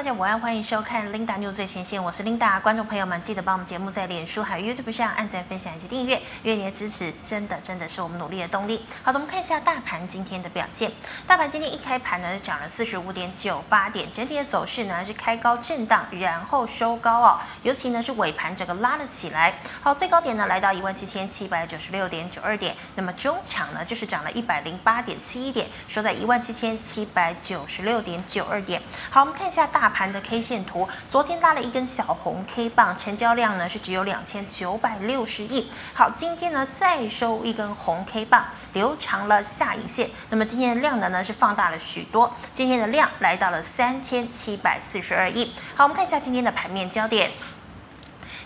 [0.00, 2.58] 大家午安，欢迎收看 Linda new 最前线，我是 Linda。
[2.62, 8.82] 观众朋友们，记得帮我们节目在脸书还有 YouTube 上按赞、分享以及订阅，因为你的支持真的真的是我们努力的动力。
[9.02, 10.90] 好的，我们看一下大盘今天的表现。
[11.26, 17.38] 大盘今天一开盘呢是，涨了四十五点九八点，整体的走势呢是开高震荡，然后收高哦。
[17.62, 19.54] 尤其呢是尾盘整个拉了起来。
[19.82, 28.80] 好，最高点呢来到一万七千七百九十六点九二点，那么中场呢就是涨了一百零八点七一点，收在一万七千七百九十六点九二点。
[29.10, 29.89] 好，我们看一下大。
[29.90, 35.70] 盘的 K 线图，昨天拉了一根小红 K 棒，成交量呢是只有两千九百六十亿。
[35.92, 40.10] 好，今天呢再收一根红 K 棒，留长了下影线。
[40.30, 45.52] 那么今天的量能呢是放大了许多，今天的量来到了三千七百四十二亿。
[45.74, 47.30] 好，我们看一下今天的盘面焦点。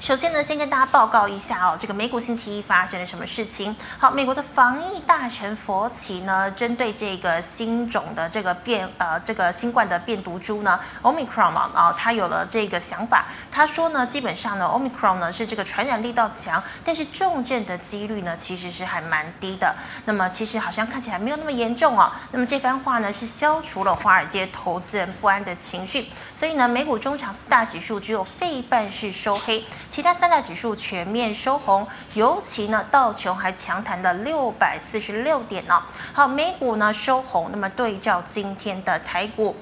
[0.04, 3.74] 首先呢，先跟大家报告一下哦，这个美股星期一发生了什么事情？
[3.98, 13.24] 好，美国的防疫大臣佛奇呢，针对这个新种的这个变呃这个新冠的变毒株呢，Omicron 啊，他有了这个想法。
[13.50, 19.75] 他说呢，基本上呢，Omicron 呢是这个传染力道强，但是重症的几率呢其实是还蛮低的。
[20.05, 22.12] 那么其实好像看起来没有那么严重哦。
[22.30, 26.10] 那么这番话呢是消除了华尔街投资人不安的情绪。
[26.34, 29.64] 所以呢，美股中场四大指数只有费半是收黑。
[29.95, 35.81] 其他三大指数全面收红，尤其呢道琼还强弹了六百四十六点呢。
[36.12, 39.55] 好，美股呢收红，那么对照今天的台股。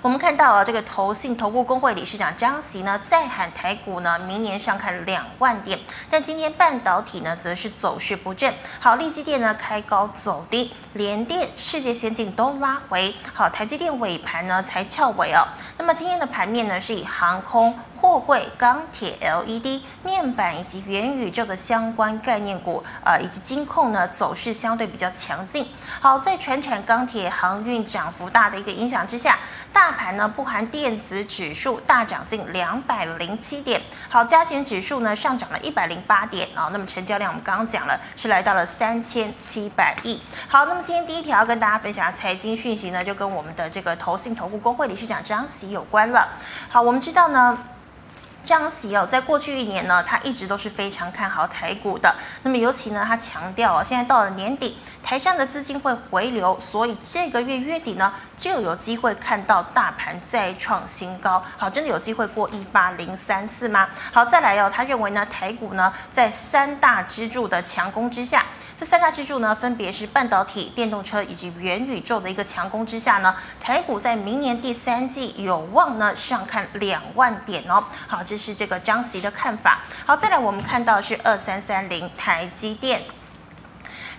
[0.00, 5.78] 我们看到啊，这个投信投顾公会理事长张锡呢，再喊台股呢，明年上看两万点。
[6.08, 8.54] 但今天半导体呢，则是走势不振。
[8.78, 13.14] 好，力积电呢开高走低，联电、世界先进都拉回。
[13.34, 15.46] 好，台积电尾盘呢才翘尾哦。
[15.76, 17.78] 那么今天的盘面呢，是以航空。
[18.00, 25.68] 货柜、钢铁、LED、面板以及元宇宙的相关概念股，呃，以及金控呢，走势相对比较强劲。
[26.00, 29.38] 好，在全产、钢铁、航运涨幅大的一个影响之下，
[29.70, 33.80] 大盘呢不含电子指数大涨近两百零七点。
[34.08, 40.18] 好，加权指数呢上涨了一百零八点啊、那么成交量我们刚刚讲了，是来到了三千七百亿。
[40.48, 46.26] 好，那么今天第一条要跟大家分享的财经讯息呢，就跟我们的这个投信投顾公会理事长张喜有关了。
[46.68, 47.58] 好，我们知道呢。
[48.44, 52.14] 张喜哦，在过去一年呢，他一直都是非常看好台股的。
[52.42, 61.42] 那么尤其呢，他强调哦，现在到了年底，台上的资金会回流，所以这个月月底呢，就有机会看到大盘再创新高。
[61.56, 63.88] 好，真的有机会过一八零三四吗？
[64.12, 68.44] 好，再来哦，他认为呢，台股呢，在三大支柱的强攻之下。
[68.80, 77.84] 这三大支柱呢，分别是半导体、电动车以及元宇宙的一个强攻之下呢，台股在明年第三季有望呢上看两万点哦。
[78.06, 79.80] 好，这是这个张席的看法。
[80.06, 83.02] 好，再来我们看到是二三三零台积电。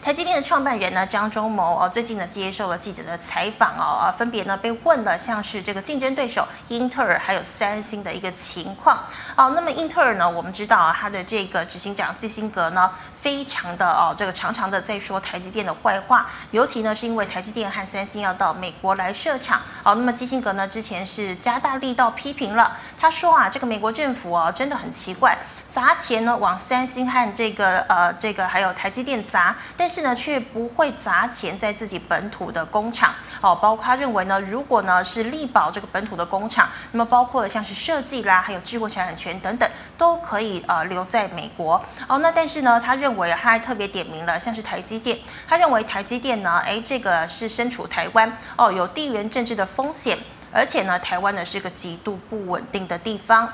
[0.02, 8.98] 台积电的创办人呢，张忠谋哦，最近呢接受了记者的采访哦，啊，分别呢被问了像是这个竞争对手英特尔还有三星的一个情况。
[9.36, 12.92] 哦，那么英特尔呢，我们知道啊，他的这个执行长基辛格呢，
[13.22, 19.62] 非常的哦，这个常常的在说台积电的坏话，尤其呢是因为台积电和三星要到美国来设厂。
[19.84, 33.54] 哦，那么基辛格呢之前是加大力道批评了，他说啊，这个美国政府哦真的很奇怪，砸钱呢往三星和这个呃这个还有台积电砸，但是呢，却不会砸钱在自己本土的工厂哦。
[33.54, 42.18] 包括他认为呢，如果呢是力保这个本土的工厂，那么包括了像是设计啦，还有智慧财产权等等，都可以呃留在美国哦。
[42.20, 50.18] 那但是呢，他认为他还特别点名了，像是台积电，他认为台积电呢，诶，这个是身处台湾哦，有地缘政治的风险，
[50.54, 53.52] 而且呢，台湾呢是个极度不稳定的地方。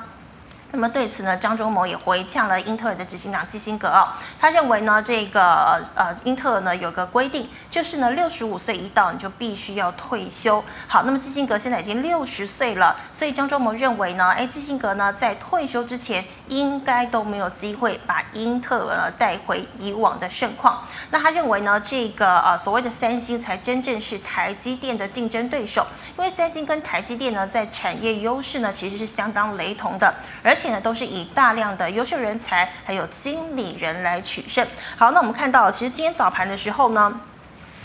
[0.78, 10.64] 那么对此呢，张忠谋也回呛了英特尔的执行长基辛格哦，他认为呢，这个呃英特尔呢有个规定，就是呢六十五岁一到你就必须要退休。
[10.88, 20.84] 好，那么基辛格现在已经六十岁了，所以张忠谋认为呢，哎，基辛格呢在退休之前应该都没有机会把英特尔带回以往的盛况。
[21.10, 30.14] 那他认为呢，这个呃所谓的三星才真正是台积电的竞争对手，因为三星跟台积电呢在产业优势呢其实是相当雷同的，
[30.44, 34.68] 而且且呢，都是以大量的优秀人才还有经理人来取胜。
[34.98, 37.22] 好，那我们看到，其实今天早盘的时候呢。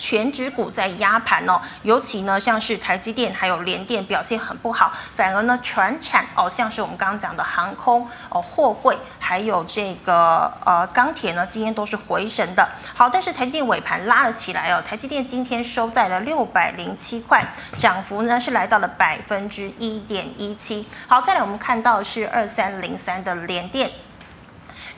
[0.03, 12.69] 全指股在压盘哦，尤其呢像是台积电还有联电表现很不好，反而呢全产哦，像是我们刚刚讲的航空哦、货柜还有这个呃钢铁呢，今天都是回神的。
[12.93, 17.47] 好，但是台积电尾盘拉了起来哦，台积电今天收在了六百零七块，
[17.77, 20.85] 涨幅呢是来到了百分之一点一七。
[21.07, 23.89] 好，再来我们看到是二三零三的联电。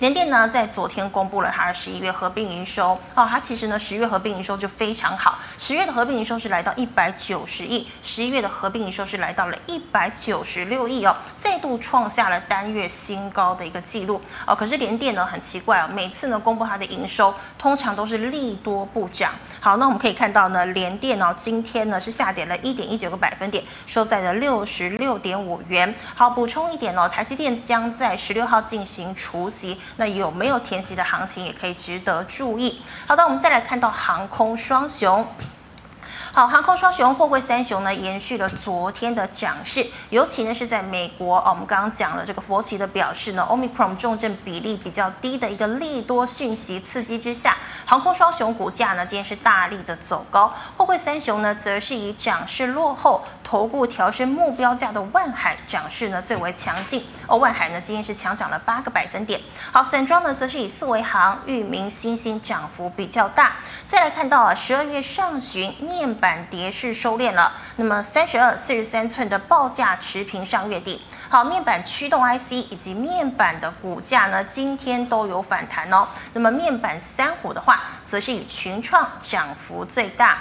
[0.00, 14.54] 联电呢在昨天公布了它的十一月合并营收哦，它其实呢十月合并营收就非常好，十月的合并营收是来到一百九十亿，十一月的合并营收是来到了一百九十六亿哦，再度创下了单月新高的一个记录哦。
[14.54, 19.32] 可是联电呢很奇怪哦，每次呢公布它的营收，通常都是利多不涨。
[19.60, 25.94] 好，那我们可以看到呢，联电哦今天呢是下跌了一点一九个百分点，收在了六十六点五元。
[26.16, 32.82] 好，补充一点哦，台积电将在十六号进行除息，那有没有填息的行情也可以值得注意。
[33.06, 35.26] 好的，我们再来看到航空双雄。
[36.34, 53.24] 好，航空双雄、货柜三雄呢，延续了昨天的涨势，尤其呢是在美国，我们刚刚讲了这个佛奇的表示呢，Omicron 重症比例比较低的一个利多讯息刺激之下，航空双雄股价呢今天是大力的走高，货柜三雄呢则是以涨势落后。
[53.44, 59.38] 头部调升目标价的万海涨势呢最为强劲，哦，万海呢今天是强涨了八个百分点。
[59.70, 63.56] 好，散装呢则是以四维航、域名新兴涨幅比较大。
[63.86, 71.02] 再来看到啊，十二月上旬面板板跌势收敛了，那么三十二、四十三寸的报价持平上月底。
[71.28, 76.08] 好，面板驱动 IC 以及面板的股价呢今天都有反弹哦。
[76.32, 80.38] 那么面板三股的话，则是以群创涨幅最大。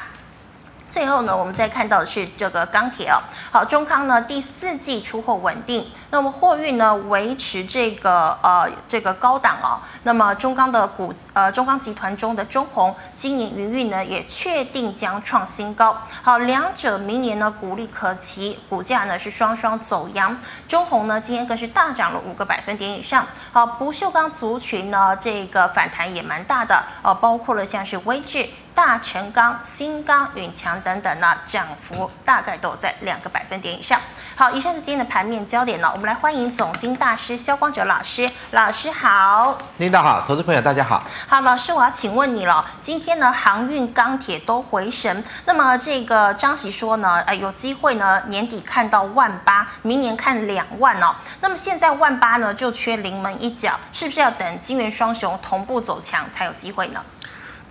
[0.88, 3.18] 最后呢，我们再看到的是这个钢铁哦。
[3.52, 9.80] 好，中钢呢第四季出货稳定，那么货运呢维持这个呃这个高档哦。
[10.04, 15.98] 那么中钢的股呃中钢集团中的中鸿今年营运呢也确定将创新高。
[16.22, 20.38] 好，两者明年呢股利可期，股价呢是双双走阳。
[20.68, 23.26] 中鸿呢今天更是大涨了五个百分点以上。
[23.52, 28.48] 好，不锈钢族群呢这个反弹也蛮大的哦，包括了像是威致。
[28.76, 34.00] 大成钢、新钢、永强等等呢，涨幅大概都在两个百分点以上。
[34.36, 38.30] 好，以上是今天的盘面焦点呢，我们来欢迎总经大师肖光哲老师。
[38.52, 41.04] 老师好，领导好，投资朋友大家好。
[41.28, 51.16] 好，老师，我要请问你了，今天呢，航运、钢铁都回神，那么这个张喜说呢，哎，有机会呢，年底看到万八，明年看两万哦。
[51.42, 57.04] 那么现在万八呢，就缺临门一脚，是不是要等金元双雄同步走强才有机会呢？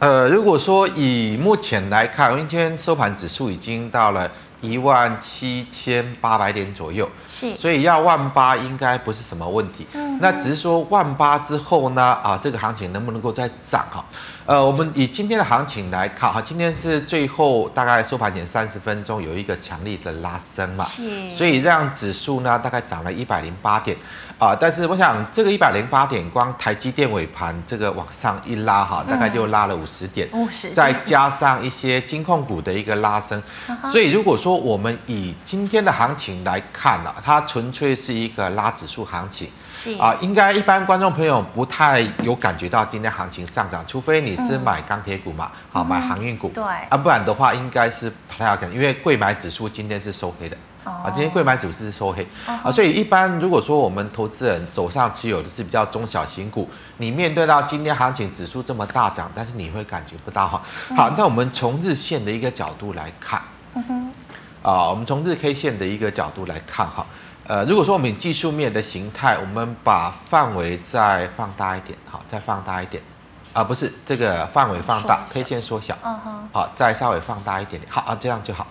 [0.02, 4.28] 呃，如果说以目前来看，因为今天收盘指数已经到了
[4.60, 9.86] 一万七千八百点左右，是，所以要万八应该不是什么问题。
[9.92, 14.04] 嗯，那只是说万八之后呢，啊，这个行情能不能够再涨哈？
[14.44, 23.96] 呃，我们以今天的行情来看哈，今天是最后大概收盘前三十分钟有一个强力的拉升嘛，是，所以让指数呢大概涨了一百零八点。
[24.42, 33.40] 啊，但是我想这个一百零八点，光台积电尾盘这个往上一拉哈，大概就拉了五十点，五十，再加上一些金控股的一个拉升，
[33.92, 39.96] 所以如果说我们以今天的行情来看呢，它纯粹是一个拉指数行情，是。
[39.98, 50.56] 啊，应该一般观众朋友不太有感觉到今天行情上涨，除非你是买钢铁股嘛，好买航运股，对，啊，不然的话应该是不太好看，因为贵买指数今天是收黑的。
[50.84, 52.26] 啊，今天贵买指数是收黑。
[52.46, 56.68] 啊，所以一般如果说我们投资人手上持有的是比较中小型股，
[56.98, 60.62] 你面对到今天行情指数这么大涨，但是你会感觉不到哈。
[60.96, 63.40] 好，那我们从日线的一个角度来看，
[64.62, 67.06] 啊，我们从日 K 线的一个角度来看哈，
[67.46, 73.02] 呃，如果说我们以技术面的形态，我们把范围再放大一点，好，再放大一点，
[73.52, 78.66] 啊，不是这个范围放大，K 线缩小，嗯哼，好，再稍微放大一点点，好啊，这样就好。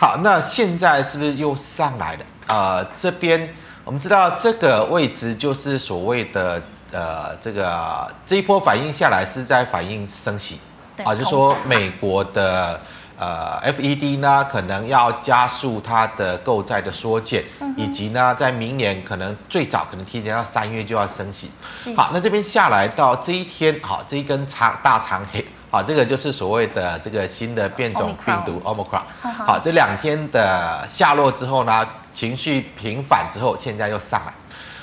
[0.00, 2.20] 好，那现在是不是又上来了？
[2.46, 3.52] 呃，这边
[3.82, 6.62] 我们知道这个位置就是所谓的
[6.92, 10.60] 呃，这个这一波反应下来是在反映升息，
[10.98, 12.80] 啊对，就是说美国的
[13.18, 21.50] 呃 FED 呢可能要加速它的购债的缩减，嗯、以及呢在明年可能最早可能提前到三月就要升息。
[21.96, 25.44] 好，那这边下来到这一天，好，这一根长大长黑。
[25.70, 29.02] 好，这个就是所谓的这个新的变种病毒 Omicron。
[29.20, 34.32] 好，这两天的下落之后呢，情绪平反之后，现在又上来。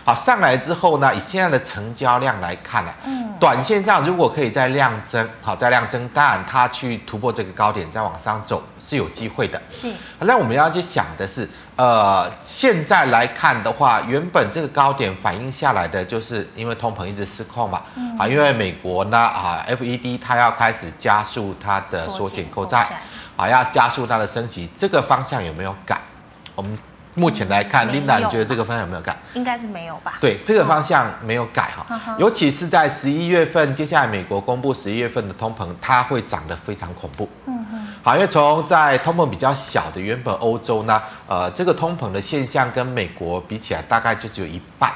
[0.05, 9.59] 好，上来之后呢，以现在的成交量来看呢，嗯，短线上如果可以再量增，好，再量增，当然它去突破这个高点再往上走是有机会的。
[9.67, 22.87] 是，那我们要去想的是，呃，现在来看的话，原本这个高点反映下来的，就是因为通膨一直失控嘛，嗯，啊，因为美国呢，啊，FED 它要开始加速它的缩减购债，
[23.35, 25.99] 啊，要加速它的升息，这个方向有没有改？
[26.53, 26.77] 我们。
[27.15, 29.17] 目前来看，Linda，你觉得这个方向有没有改？
[29.33, 30.17] 应该是没有吧。
[30.21, 37.27] 对，这个方向没有改哈，尤其是在十一月份，接下来美国公布十一月份的通膨，它会涨得非常恐怖。
[37.45, 37.87] 嗯哼。
[38.03, 44.91] 好，因为从在通膨比较小的原本欧洲呢，呃，这个通膨的现象跟美国比起来，大概就只有一半。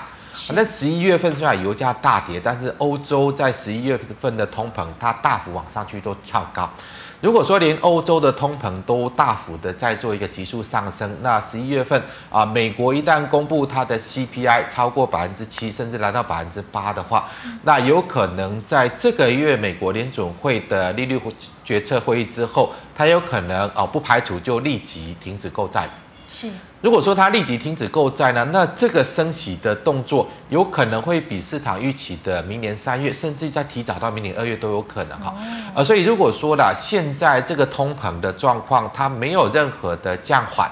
[0.54, 6.70] 那十一月份虽然油价大跌，但是欧洲在十一月份的通膨它大幅往上去都跳高。
[7.22, 17.28] 如果说连欧洲的通膨都大幅的在做一个急速上升，那十一月份啊，美国一旦公布它的 CPI 超过百分之七，甚至来到百分之八的话，
[17.64, 21.20] 那有可能在这个月美国联准会的利率
[21.66, 25.90] 决策会议之后，它有可能哦，不排除就立即停止购债。
[26.30, 26.48] 是，
[26.82, 35.36] 如果说它立即停止购债呢，那这个升息的动作有可能会比市场预期的明年三月，甚至再提早到明年二月都有可能哈。
[35.76, 40.72] 呃，所以如果说啦，现在这个通膨的状况它没有任何的降缓，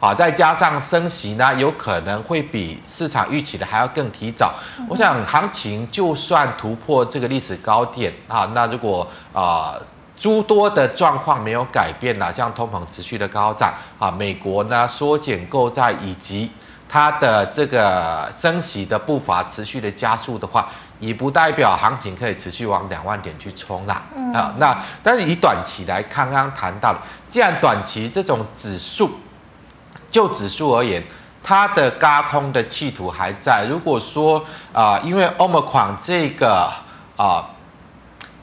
[0.00, 4.52] 啊，再加上升息呢，有可能会比市场预期的还要更提早。
[4.88, 9.74] 我想行情就算突破这个历史高点啊，那如果啊。
[9.74, 9.82] 呃
[10.18, 16.50] 诸多的状况没有改变呐，像通膨持续的高涨啊，美国呢缩减购债以及
[16.88, 24.02] 它的这个升息的步伐持续的加速的话，也不代表行情可以持续往两万点去冲啦。
[24.34, 29.10] 啊，那但是以短期来看，刚刚谈到了，既然短期这种指数
[30.10, 31.00] 就指数而言，
[31.44, 33.66] 它的高空的企图还在。
[33.66, 36.72] 如果说啊，因为 Omicron 这个
[37.16, 37.50] 啊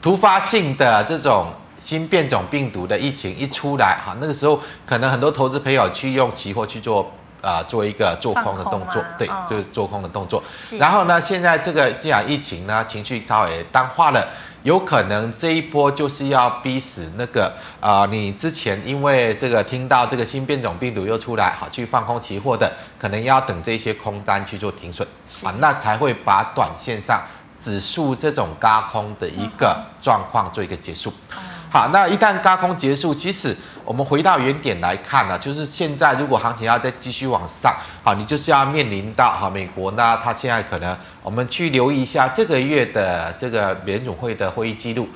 [0.00, 7.10] 突发性的这种新变种病毒的疫情一出来，哈，那个时候可能很多投资朋友去用期货去做，
[7.42, 10.42] 呃，做一个做空的动作，对，哦、就是做空的动作。
[10.78, 14.26] 然后呢，现在这个既然疫情呢情绪稍微淡化了，
[14.62, 25.06] 有可能这一波就是要逼死那个啊、呃，你之前因为这个听到这个新变种病毒又出来，好去放空期货的，可能要等这些空单去做停损，
[25.44, 27.22] 啊，那才会把短线上
[27.60, 31.12] 指数这种高空的一个状况做一个结束。
[31.36, 31.42] 嗯
[31.76, 33.54] 好，那一旦高空结束，其实
[33.84, 37.70] 我们回到原点来看呢、啊，就是现在如果行情要再继续往上，
[38.02, 45.06] 好，你就是要面临到哈美国呢，它现在可能我们去留意一下这个月的这个联总会的会议记录。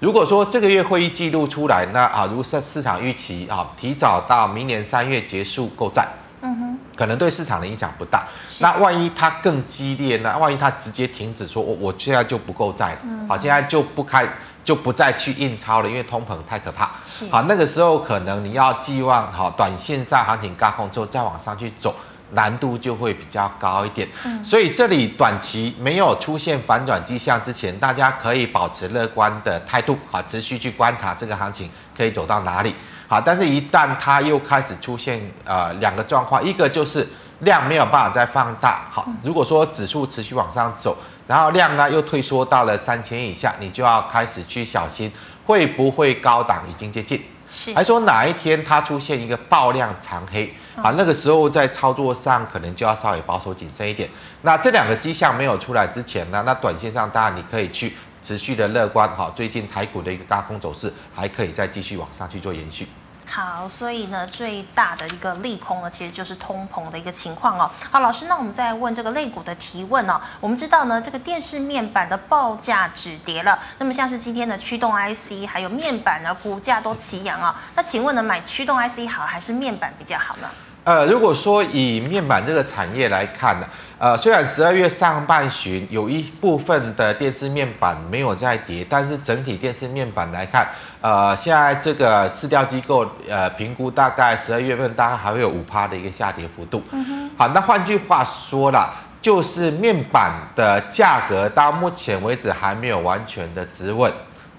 [0.00, 6.08] 如果说这个月会议记录出来，那啊，如市市场预期啊，提早到明年三月结束购债，
[6.40, 8.26] 嗯哼，可能对市场的影响不大。
[8.58, 10.36] 那万一它更激烈呢？
[10.38, 12.98] 万一它直接停止说，我我现在就不购债了，
[13.28, 14.26] 好，现在就不开。
[14.62, 16.90] 就不再去印钞了，因为通膨太可怕。
[17.08, 21.94] 是好，那个时候可能你要寄望好短线上行情高空之后再往上去走，
[22.32, 24.06] 难度就会比较高一点。
[24.24, 32.74] 嗯，所以这里短期没有出现反转迹象之前，大家可以保持乐观的态度，好，持续去观察这个行情可以走到哪里。
[33.08, 37.08] 好，但是一旦它又开始出现呃两个状况，一个就是
[37.40, 38.82] 量没有办法再放大。
[38.92, 40.96] 好，如果说指数持续往上走。
[41.30, 45.08] 然后量呢又退缩到了三千以下，你就要开始去小心
[45.46, 54.10] 会不会高档已经接近，是还说哪一天它出现一个爆量长黑啊，那个时候在操作上可能就要稍微保守谨慎一点。
[54.42, 62.88] 那这两个迹象没有出来之前呢，那短线上当然你可以去持续的乐观哈，最近台股的一个高空走势还可以再继续往上去做延续。
[63.32, 67.70] 好，所以呢，最大的一个利空呢，其实就是通膨的一个情况哦。
[67.88, 70.20] 好，老师，那我们再问这个类股的提问哦。
[70.40, 77.54] 我们知道呢，这个电视面板的报价止跌了，那么像是今天的驱动 IC 还有面板呢，股价都齐扬啊。
[77.76, 80.50] 那请问呢，买驱动 IC 好还是面板比较好呢？
[80.82, 83.66] 呃，如果说以面板这个产业来看呢，
[84.00, 90.66] 呃，虽然十二月上半旬有一部分的电视面板没有在跌，但是整体电视面板来看。
[91.02, 96.82] 呃，现在这个市调机构呃评估，大概十二月份大概还会有五趴的一个下跌幅度。
[96.92, 97.30] 嗯。
[97.36, 98.90] 好，那换句话说了，
[99.20, 104.10] 就是面板的价格到目前为止还没有完全的止稳，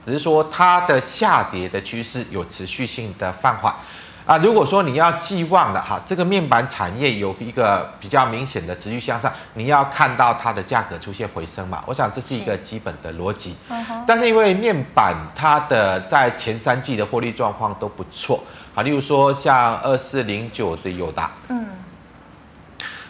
[0.05, 3.74] 只是说它的下跌的趋势有持续性的放缓。
[4.24, 11.84] 啊，如果说你要寄望的哈，这个面板产业有一个比较明显的持续向上，你要看到它的价格出现回升嘛？
[11.88, 13.56] 我想这是一个基本的逻辑。
[14.08, 18.42] 但是因为面板它的在前三季的获利状况都不错，
[18.75, 21.66] 好，例如说像二四零九的友达，嗯，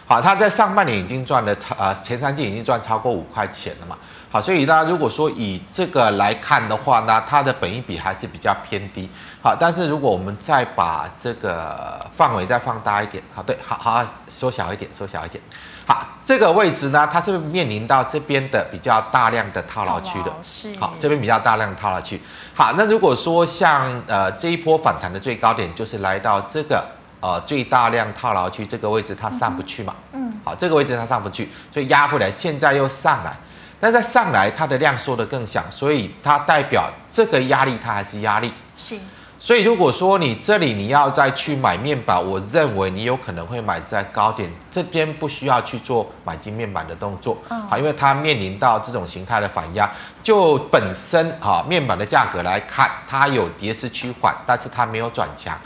[0.06, 3.96] 好，它在上半年已经赚了超呃前三季已经赚超过五块钱了嘛。
[4.30, 9.06] 好，所以大家，如果说以这个来看的话呢，它的本益比还是比较偏低。
[9.42, 15.42] 好，但是如果我们再把这个范围再放大一点，好，对，好好缩小一点，缩小一点。
[15.84, 20.32] 好，这个位置呢，它是面临到这边的比较大量的套牢区的。
[20.44, 20.72] 是。
[20.78, 22.22] 好，这边比较大量的套牢区。
[22.54, 26.84] 好，那如果说像呃这一波反弹的最高点就是来到这个
[27.18, 29.92] 呃最大量套牢区这个位置，它上不去嘛？
[30.12, 30.32] 嗯。
[30.44, 33.36] 好，这个位置它上不去，所以压回来，现在又上来。
[33.80, 38.52] 那在上来，它的量缩得更小，所以它代表这个压力它还是压力。
[38.76, 38.96] 是，
[39.44, 47.36] 所以如果说你这里你要再去买面板，我认为你有可能会买在高点，这边不需要去做买进面板的动作，
[47.68, 49.90] 好，因为它面临到这种形态的反压，
[50.22, 55.58] 就本身哈面板的价格来看，它有跌势趋缓，但是它没有转强，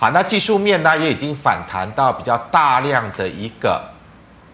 [0.00, 3.80] 好，那技术面呢也已经反弹到比较大量的一个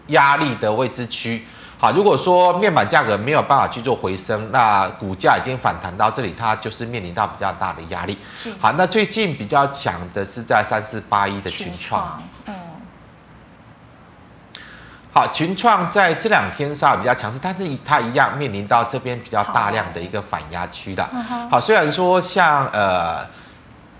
[0.09, 1.43] 压力的位置区。
[1.81, 8.17] 好，如果说面板价格没有办法去做回升，那股价已经反弹到这里，它就是面临到比较大的压力。
[8.33, 8.51] 是。
[8.59, 12.21] 好，那最近比较强的是在三四八一的群创。
[12.47, 12.55] 嗯。
[15.13, 21.09] 好，群创在这两天上比较强势，但是它一样面临到这边比较大量的一个反压区的。
[21.49, 23.25] 好，虽然说像呃。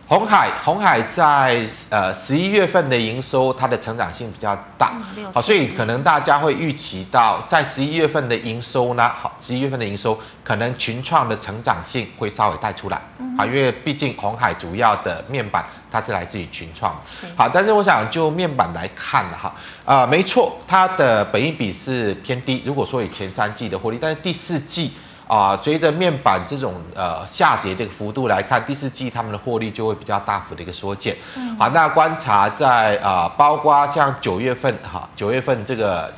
[0.10, 4.94] 鸿海，红海在呃十一月份的营收，它的成长性比较大，
[5.32, 12.98] 好，所以可能大家会预期到在十一月份的营收呢，好，十一月份的营收可能群创的成长性会稍微带出来，
[13.38, 16.92] 啊，因为毕竟红海主要的面板它是来自于群创，
[17.36, 19.54] 好，但是我想就面板来看哈，
[19.86, 24.92] 啊，没错，它的本益比是偏低，如果说以前三季的获利，但是第四季。
[25.30, 31.16] 啊，随着面板这种呃下跌的幅度来看，第四季他们的获利就会比较大幅的一个缩减。
[31.38, 36.12] 嗯，好，那观察在啊、呃，包括像九月份哈，九月份这个，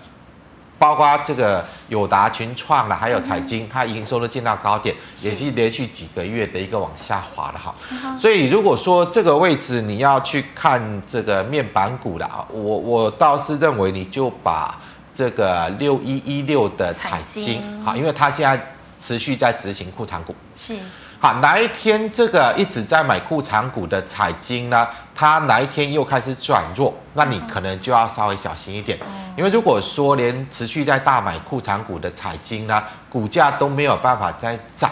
[0.80, 7.76] 包括这个友达、群创了，还有彩晶，它营收都见到高点，也是连续几个月的一个往下滑的哈。
[8.18, 14.74] 所以如果说这个位置你要去看这个面板股的啊，我我倒是认为你就把
[15.14, 18.58] 这个六一一六的彩晶好，因为它现在。
[19.02, 20.76] 持续在执行库藏股是
[21.20, 24.88] 好，哪一天这个一直在买库藏股的彩金呢？
[25.14, 28.98] 它哪一天又开始转弱，那你可能就要稍微小心一点，
[29.38, 34.90] 因为如果说连持续在大买库藏股的彩金呢，股价都没有办法再涨，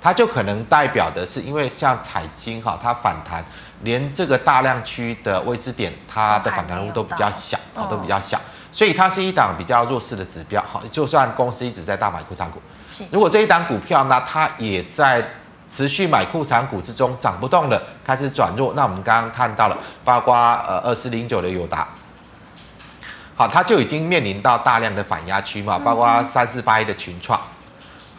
[0.00, 3.44] 它就可能代表的是，因为像彩金哈，它反弹
[3.82, 7.56] 连这个大量区的位置点，它的反弹幅都比较小，
[7.88, 8.40] 都比较小，
[8.72, 10.60] 所以它是一档比较弱势的指标。
[10.68, 12.60] 好，就算公司一直在大买库藏股。
[13.10, 15.24] 如果这一档股票呢，它也在
[15.70, 21.86] 持续买库藏股之中涨不动了，开始转弱，那我们刚刚看到了，包括呃二四零九的友达，
[23.36, 27.40] 好，它就已经面临到大量的反压区嘛，包括三四八一的群创。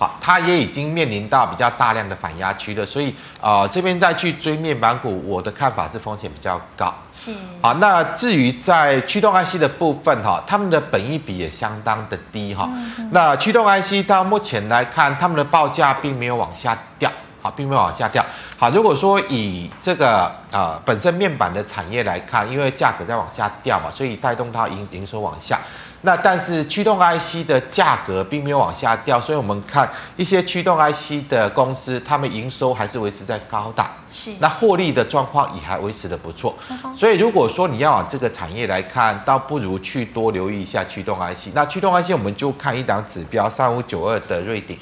[0.02, 6.92] 好，它也已经面临到比较大量的反压区了，所以呃这边再去追面板股，我的看法是风险比较高。
[7.12, 7.32] 是。
[7.62, 12.68] 好，那至于在驱动 IC 的部分哈，他们的本益比也相当的低哈。
[13.12, 18.26] 那驱动 IC 到目前来看，他们的报价并没有往下掉，好，并没有往下掉。
[18.58, 25.60] 好，如果说以这个呃本身面板的产业来看，因为价格在往下掉嘛，所以带动它营营收往下。
[26.04, 29.88] 那但是驱动 IC 的价格并没有往下掉，所以我们看
[30.18, 36.56] 一些驱动 IC 的公司，他们营收还是维持在高档，是那获利的状况也还维持的不错。
[36.98, 41.50] 所以如果说你要往这个产业来看，倒不如去多留意一下驱动 IC。
[41.54, 44.78] 那驱动 IC 我们就看一档指标三五九二的瑞鼎。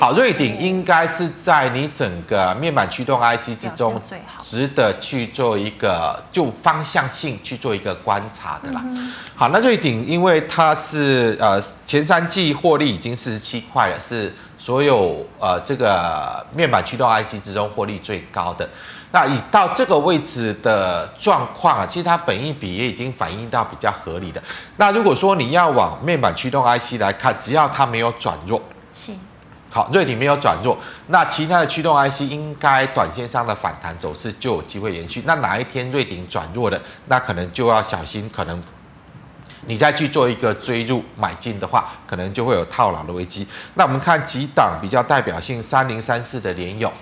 [0.00, 4.00] 好，瑞鼎应该是在你整个面板驱动 IC 之中，
[4.40, 8.82] 值得去做一个就方向性去做一个观察的啦。
[9.36, 18.66] 好，那瑞鼎因为它是呃前三季获利已经四十七块了，是所有呃这个面板驱动 IC 之中获利最高的。
[19.12, 24.42] 那以到这个位置的状况啊，其实它本益比也已经反映到比较合理的。
[24.78, 28.62] 那如果说你要往面板驱动 IC 来看，只要它没有转弱，
[28.94, 29.12] 是。
[29.72, 35.22] 好，瑞鼎没有转弱，那其他的驱动 IC 应该短线上的反弹走势就有机会延续。
[35.24, 38.60] 那哪一天瑞鼎转弱了，那可能就要小心，可能
[39.66, 43.46] 你再去做一个追入买进的话，可能就会有套牢的危机。
[43.74, 46.92] 那我们看几档比较代表性，三零三四的联友。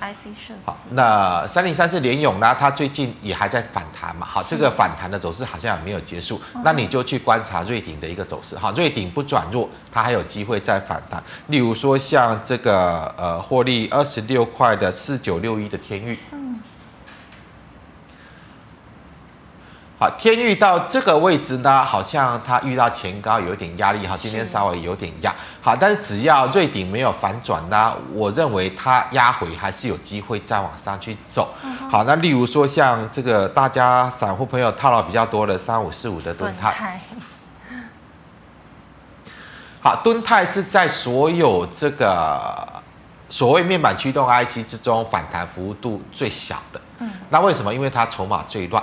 [0.00, 2.56] IC 设计好，那三零三是联勇呢？
[2.58, 4.26] 它最近也还在反弹嘛？
[4.26, 6.40] 好，这个反弹的走势好像也没有结束。
[6.64, 8.56] 那你就去观察瑞鼎的一个走势。
[8.56, 11.22] 好，瑞鼎不转弱，它还有机会再反弹。
[11.48, 16.18] 例如说像这个呃，获利二十六块的四九六一的天钰。
[20.00, 25.30] 好，天域到这个位置呢，好像它遇到前高有点压力，哈，今天稍微有点压。
[25.60, 31.52] 好，但是只要瑞鼎没有反转呢，我认为它压回还是有机会再往上去走。
[31.90, 36.98] 好，那例如说像这个大家散户朋友套牢比较多的三五四五的盾泰。
[39.82, 42.66] 好，敦泰是在所有这个
[43.28, 46.80] 所谓面板驱动 IC 之中反弹幅度最小的。
[47.00, 47.72] 嗯，那为什么？
[47.74, 48.82] 因为它筹码最乱。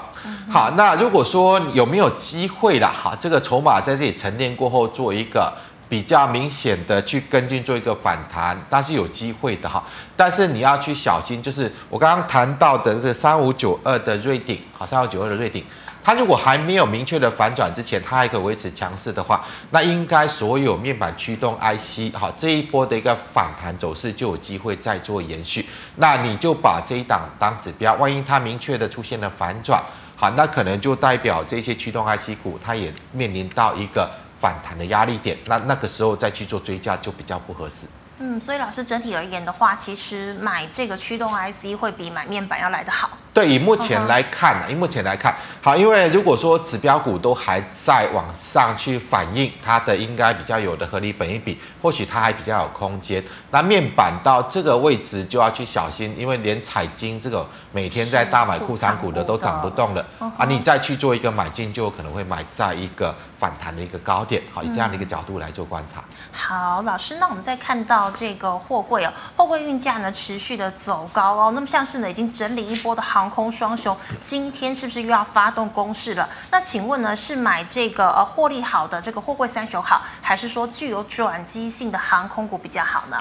[0.52, 2.88] 好，那如果说有没有机会了？
[2.88, 5.54] 哈，这个筹码在这里沉淀过后，做一个
[5.88, 9.84] 比较明显的去跟进做一个反弹，那是有机会的哈。
[10.16, 15.64] 但是你要去小心，就是我刚刚谈到的这三五九二的瑞鼎，好，三五九二的瑞鼎，
[16.08, 25.68] 它如果还没有明确的反转之前，它还可以维持强势的话，那应该所有面板驱动 IC 哈，这一波的一个反弹走势就有机会再做延续。
[25.98, 29.84] 那你就把这一档当指标，万一它明确的出现了反转，
[30.16, 34.10] 好，那可能就代表这些驱动 IC 股它也面临到一个。
[34.40, 37.88] 反弹的压力点，那那个时候再去做追加就比较不合适。
[38.20, 43.12] 嗯，所以老师整体而言的话，其实买这个驱动 IC 会比买面板要来得好。
[43.32, 53.24] 对，以目前来看，以目前来看，好，因为如果说指标股都还在往上去反映它的应该比较有的合理本一比，或许它还比较有空间。
[53.52, 60.06] 那面板到这个位置就要去小心，因为连彩晶这个每天在大买库藏股的都涨不动了
[60.38, 64.42] 啊，你再去做一个买进，就有可能会买在一个反弹的一个高点。
[64.54, 66.02] 好，以这样的一个角度来做观察。
[66.32, 76.28] 好，老师，那我们再看到这个货柜哦，货柜运价呢持续的走高哦，那么像是呢已经整理一波的航空双雄，今天是不是又要发动攻势了？
[76.50, 83.18] 那请问呢，是买这个呃获利好的这个货柜三雄好，还是说具有转机性的航空股比较好呢？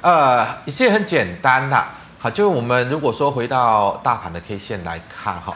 [0.00, 1.82] 呃，一切很简单的，
[2.24, 5.54] 好，就是我们如果说回到大盘的 K 线来看哈。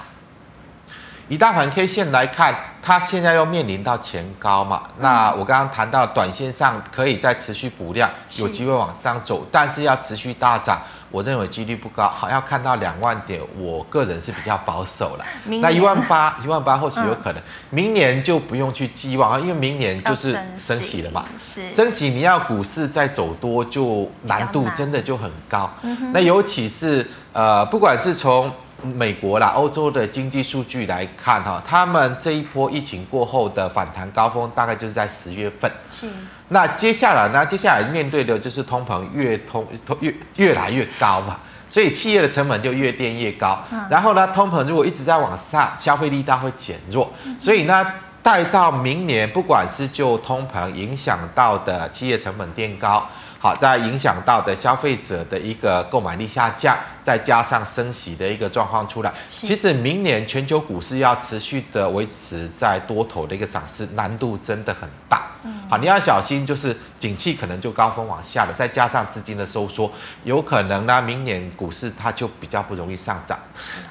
[1.27, 4.83] 以大盘 K 线来看，它现在又面临到前高嘛？
[4.99, 10.79] 那我刚刚谈到短线上可以再持续补量，有机会往上走，但是要持续大涨，
[11.11, 12.09] 我认为几率不高。
[12.09, 15.25] 好，要看到两万点，我个人是比较保守了。
[15.45, 17.43] 那一万八，一万八或许有可能。
[17.71, 21.25] 明年就不用去寄望啊，因为明年就是升息了嘛。
[21.39, 25.71] 是升息，你要股市再走多，就难度真的就很高。
[26.13, 28.51] 那尤其是呃，不管是从
[28.83, 35.71] 美国啦，欧洲的经济数据来看，哈，他们这一波疫情过后的反弹高峰，大概就是在十月份。
[35.91, 36.07] 是。
[36.49, 37.45] 那接下来呢？
[37.45, 41.37] 接下来面对的就是通膨越通通越越来越高嘛，
[41.69, 43.59] 所以企业的成本就越垫越高。
[43.71, 43.85] 嗯。
[43.91, 47.13] 然后呢，通膨如果一直在往上，消费力道会减弱。
[47.39, 47.85] 所以呢，
[48.23, 53.07] 待到明年，不管是就通膨影响到的企业成本垫高。
[53.41, 65.29] 好，在影响到的消费者的一个购买力下降，再加上升息的一个状况出来，其实明年全球股市要持续的维持在多头的一个涨势，难度真的很大。
[65.45, 69.89] 嗯，好，你要小心，就是景气可能就高峰往下了，再加上资金的收缩，
[70.25, 73.39] 有可能呢，明年股市它就比较不容易上涨。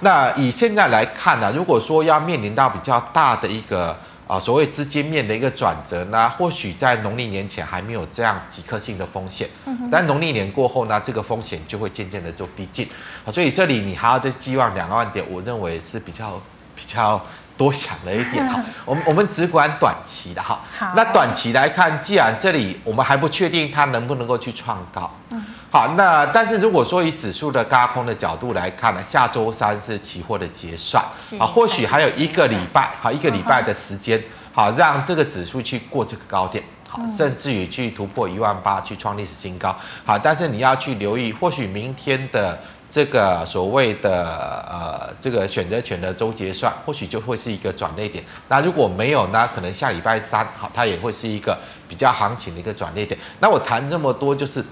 [0.01, 3.97] 那以现在来看呢，如果说要面临到比较大的一个。
[4.27, 9.47] 啊，所谓资金面的一个转折呢，或许在农历年前还没有这样即刻性的风险，
[9.89, 12.85] 但农历年过后呢，这个风险就会渐渐的就逼近。
[13.25, 16.41] 啊，所以这里你还要再寄望两万点，我认为是比较
[16.75, 17.23] 比较
[17.57, 18.63] 多想了一点 哈。
[18.85, 20.61] 我们我们只管短期的哈。
[20.77, 25.11] 好，那短期来看，既然这里我们还不确定它能不能够去创高。
[25.69, 31.03] 好，那但是如果说以指数的高空的角度来看呢，下周三是期货的结算，
[31.37, 42.57] 啊，或许还有一个礼拜，好，一个礼拜的时间，好，让这个指数去过这个高点，好，甚至于去突破一万八，去创历史新高，好，但是你要去留意，或许明天的
[42.91, 44.25] 这个所谓的
[44.69, 48.23] 呃这个选择权的周结算，或许就会是一个转捩点。
[48.47, 53.19] 那如果没有呢，可能下礼拜三，好，它也会是一个比较行情的一个转捩点。
[53.39, 54.63] 那我谈这么多就是。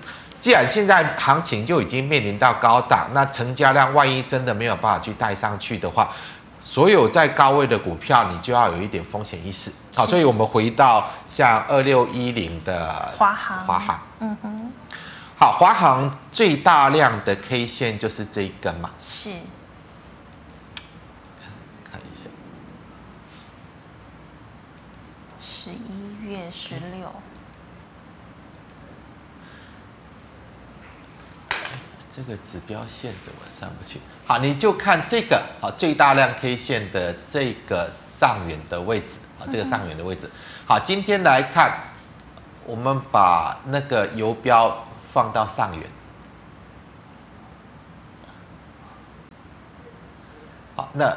[0.41, 6.11] 既然现在行情就已经面临到高档，那成交量万一真的没有办法去带上去的话，
[6.63, 9.71] 所有在高位的股票，你就要有一点风险意识。
[9.95, 14.71] 好，所以我们回到像二六一零的华航，华航，嗯哼，
[15.37, 19.29] 好，华航最大量的 K 线就是这一根嘛，是，
[21.83, 22.29] 看一下，
[25.41, 27.11] 十一月十六。
[32.15, 33.99] 这个指标线怎么上不去？
[34.25, 40.31] 好，你就看这个啊，最大量 K 线的这个上缘的位置啊，这个上缘的位置。
[40.65, 41.77] 好，今天来看，
[42.65, 44.84] 我们把那个游标
[45.15, 45.81] 放到上缘。
[50.75, 51.09] 好，那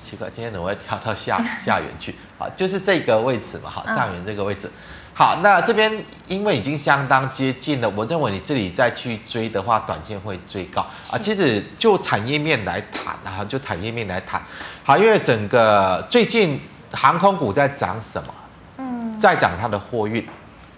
[0.00, 2.14] 奇怪，今天怎么会跳到下 下缘去？
[2.38, 4.70] 好，就是这个位置嘛，好，上缘这个位置。
[5.12, 5.92] 好，那这边
[6.28, 11.18] 因为已经相当接近了，我认为你这里再去追的话，短线会追高啊。
[11.18, 14.40] 其实就产业面来谈啊，就产业面来谈。
[14.84, 16.60] 好，因为整个最近
[16.92, 18.34] 航空股在涨什么？
[18.76, 20.24] 嗯，在涨它的货运。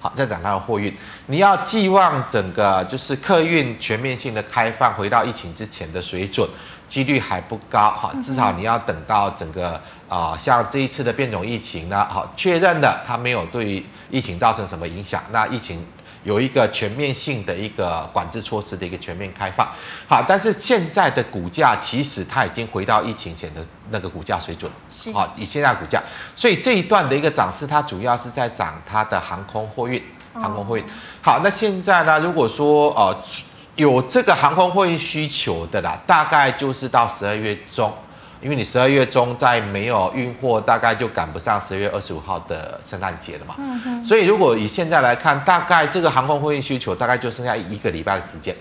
[0.01, 0.97] 好，再讲它的货运。
[1.27, 6.49] 你要寄望整个就是客运全面性的开放，回到疫情之前的水准，
[6.89, 7.91] 几率还不高。
[7.91, 9.81] 好，至少你要等到整个。
[10.11, 15.87] 啊、呃，像这一次的变种疫情呢，好确认的它没有对疫情造成什么影响，那疫情
[16.23, 19.67] 有一个全面性的一个管制措施的一个全面开放，
[20.07, 25.11] 好，但是现在的股价其实它已经回到疫情前的那个股价水准，是。
[25.13, 26.03] 好，以现在股价，
[26.37, 30.03] 所以这一段的一个涨势，它主要是在涨它的航空货运，
[30.35, 30.85] 航空货运，
[31.23, 33.17] 好，那现在呢，如果说呃
[33.77, 37.91] 有这个航空货运需求的啦，大概就是到十二月中。
[38.41, 43.55] 因为你十二月中再没有运货，大概就赶不上十二月二十五号的圣诞节了嘛。
[44.05, 48.55] 所以如果以现在来看，大概这个航空货运需求大概就剩下一个礼拜的时间，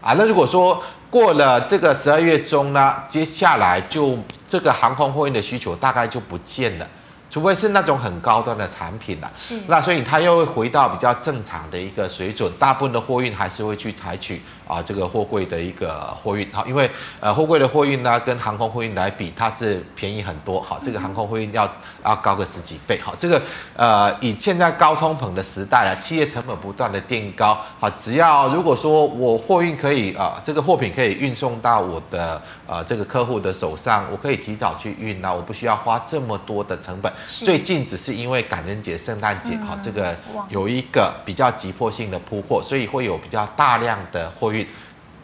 [0.00, 6.86] 啊，那如果说过了这个十二月中呢，接下来就这个航空货运的需求大概就不见了。
[7.28, 21.70] 除非是那种很高端的产品了，是，那所以它又会回到比较正常的一个水准，大部分的货运还是会去采取啊这个货柜的一个货运，好，因为呃货柜的货运呢跟航空货运来比，它是便宜很多，好，这个航空货运要
[22.04, 23.40] 要高个十几倍，好，这个
[23.76, 37.12] 呃以现在高通膨的时代啊，企业成本不断的垫高，好，只要如果说我货运可以啊这个货品可以运送到我的呃这个客户的手上，我可以提早去运啊，我不需要花这么多的成本。
[37.26, 40.16] 最近只是因为感恩节、圣诞节，好，这个
[40.48, 44.55] 有一个比较急迫性的铺货，所以会有比较大量的货运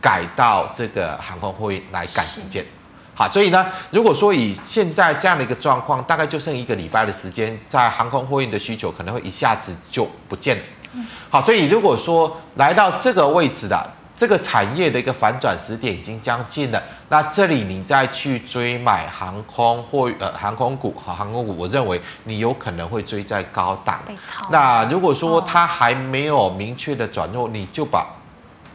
[0.01, 2.65] 改到这个航空货运来赶时间。
[3.15, 10.63] 好，所以呢，如果说以现在这样的一个状况，大概就剩一个礼拜的时间，在航空货运的需求可能会一下子就不见了。
[11.31, 13.93] 好，所以如果说来到这个位置的。
[14.15, 24.01] 这个产业的一个反转时点已经将近了，那这里你再去追买航空或呃航空股和航空股，我认为你有可能会追在高档。
[24.51, 28.07] 那如果说它还没有明确的转弱，你就把。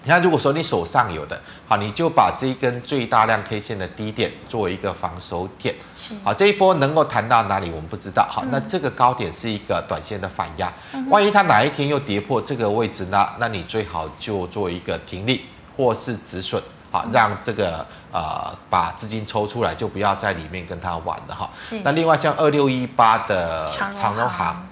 [0.08, 10.72] 你看，如果说你手上有的，好，你就把这一根最大量 K 线的低点作为一个防守点，是，好，这一波能够弹到哪里我们不知道，好，那这个高点是一个短线的反压，
[11.10, 13.28] 万一它哪一天又跌破这个位置呢？
[13.38, 15.44] 那你最好就做一个停利
[15.76, 21.50] 或是止损，好，让这个呃把资金抽出来，就不要在里面跟它玩了哈。
[21.58, 24.67] 是，那另外像二六一八的长荣航。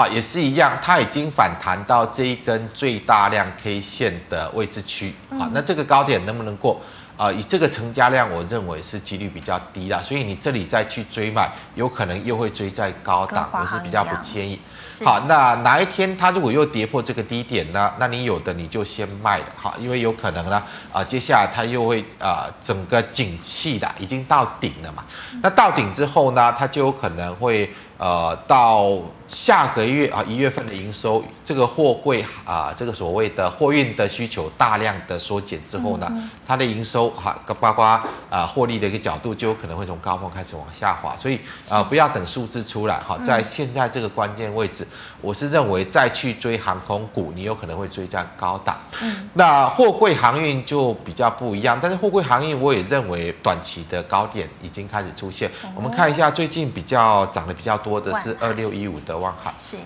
[0.00, 5.12] 好，也是一样，它已经反弹到这一根最大量 K 线的位置区。
[5.38, 6.80] 好，那这个高点能不能过？
[7.18, 14.58] 啊、呃，以这个成交量，我认为是几率比较低的，所以你这里再去追买，有可能又会追在高档，我是比较不建议。
[15.04, 17.92] 好，那哪一天它如果又跌破这个低点呢？
[17.98, 20.56] 那你有的你就先卖了，好，因为有可能呢，
[20.90, 25.04] 啊、呃，接下来它又会啊、呃，整个景气的已经到顶了嘛。
[25.42, 27.70] 那到顶之后呢，它就有可能会。
[28.02, 28.92] 呃，到
[29.30, 41.38] 下个月啊，一月份的营收，这个货柜啊，这个所谓的货运的需求大量的缩减之后呢，嗯、它的营收哈，包括啊获利的一个角度，就有可能会从高峰开始往下滑，所以
[41.68, 44.86] 啊，不要等数字出来哈，在现在这个关键位置，
[45.20, 48.76] 我是认为再去追航空股，你有可能会追在高档。
[49.02, 57.90] 嗯，那货柜航运就比较不一样，但是货柜航运我也认为短期的高点已经开始出现，我们看一下最近比较涨得比较多。
[57.90, 59.76] 多的是二六一五的万海，是。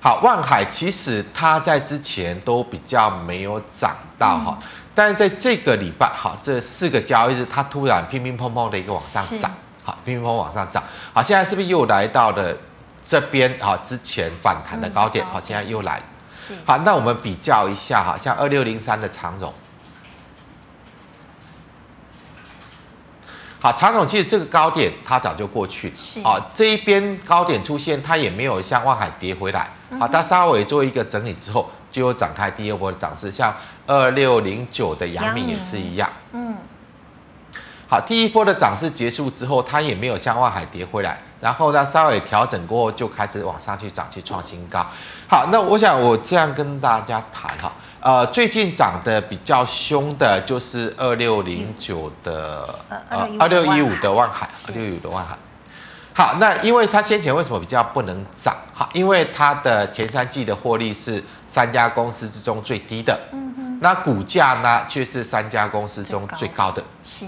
[0.00, 9.48] 好，万海其实它在之前都比较没有涨到哈，嗯、但是在这个礼拜哈，这四个交易日它突然乒乒乓乓的一个往上涨，
[9.84, 10.82] 好，乒乒乓乓往上涨，
[11.12, 12.52] 好，现在是不是又来到了
[13.04, 13.76] 这边哈？
[13.84, 16.02] 之前反弹的高点，好、嗯，现在又来，
[16.34, 16.54] 是。
[16.66, 19.54] 好，那我们比较一下哈，像二六零三的长荣。
[23.62, 29.70] 好，长总其实这个高点它早就过去了，是啊，这一边高点出现，它也没有像万海跌回来，
[30.00, 33.54] 好，它稍微做一个整理之后，就有展开第二波的涨势，像
[33.86, 36.56] 二六零九的阳明也是一样，嗯，
[37.86, 44.84] 好，第一波的涨势结束之后，它也没有像万海跌回来，然后呢，稍微调整过后就开始往上去涨，去创新高。
[45.28, 47.72] 好，那我想我这样跟大家谈哈。
[48.02, 52.68] 呃，最近涨得比较凶的就是二六零九的
[53.08, 55.38] 呃二六一五的万海，二六一五的万海。
[56.12, 58.56] 好，那因为它先前为什么比较不能涨？
[58.74, 67.24] 哈，因为它的前三季的获利是三家公司之中最低的，嗯哼，那股价呢却是三家公司中最高的，是。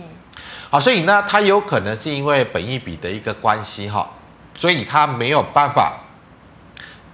[0.70, 4.10] 好，所以呢，它有可能是因为本益比的一个关系哈，
[4.58, 6.00] 所以它没有办法。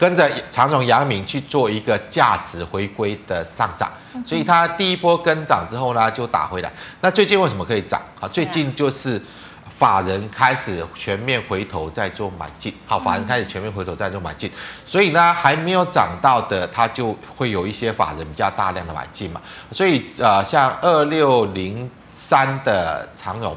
[0.01, 3.93] 跟着长荣、阳明去做一个价值回归的上涨，
[4.25, 6.73] 所以它第一波跟涨之后呢，就打回来。
[7.03, 8.01] 那最近为什么可以涨？
[8.19, 9.21] 啊，最近就是
[9.69, 12.73] 法人开始全面回头在做买进。
[12.87, 14.51] 好，法人开始全面回头在做买进，
[14.87, 19.39] 所以呢，还没有涨到的，它就会有一些法人比较大量的买进嘛。
[19.71, 23.55] 所以呃，像二六零三的长荣。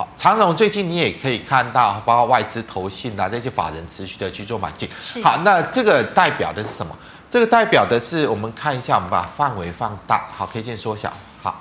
[0.00, 4.88] 好，长荣最近你也可以看到，包括外资投信啊这些法人持续的去做买进。
[5.22, 6.96] 好，那这个代表的是什么？
[7.30, 11.12] 这个代表的是我们看一下，我们把范围放大，好，K 线缩小。
[11.42, 11.60] 好，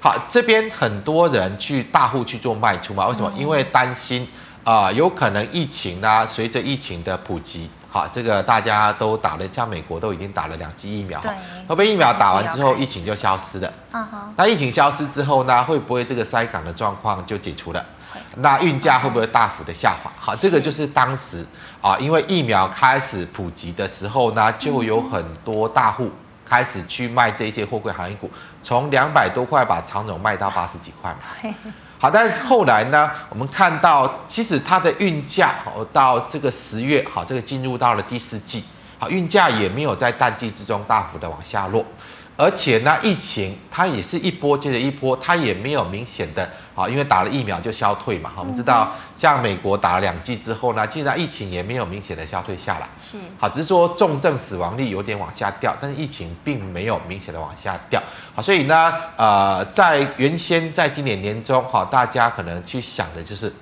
[0.00, 3.08] 好，这边很多人去大户去做卖出嘛？
[3.08, 3.32] 为什么？
[3.36, 4.28] 因为担心
[4.62, 7.68] 啊、呃，有可能疫情啊，随着疫情的普及。
[7.88, 11.30] 好，这个大家都打了，像美国都已经打了两剂疫苗，对，
[11.66, 13.72] 会不会疫苗打完之后疫情就消失了？
[14.36, 17.84] 那疫情消失之后呢，会不会这个塞港的状况就解除了？
[18.36, 20.10] 那运价会不会大幅的下滑？
[20.18, 21.44] 好，这个就是当时
[21.80, 26.10] 啊，因为疫苗开始普及的时候呢，就有很多大户
[26.44, 28.30] 开始去卖这些货柜航运股，
[28.62, 31.54] 从两百多块把长荣卖到八十几块嘛。
[31.98, 38.62] 好，但是后来呢，我们看到其实它的运价哦，到这个十月，好，这个进入到了第四季，
[38.98, 41.84] 好，运价也没有在淡季之中大幅的往下落。
[42.36, 48.32] 而且呢，疫情它也是一波接着一波，它也没有明显的啊，因为打了疫苗就消退嘛。
[48.36, 52.88] 我们知道，像美国打了两剂之后呢，竟然疫情也没有明显的消退下来。
[52.96, 58.02] 是，好，只是说重症死亡率有点往下掉，但是疫情并没有明显的往下掉。
[58.34, 63.52] 好，所以呢，呃，在原先在今年年中，哈，大家可能去想的就是。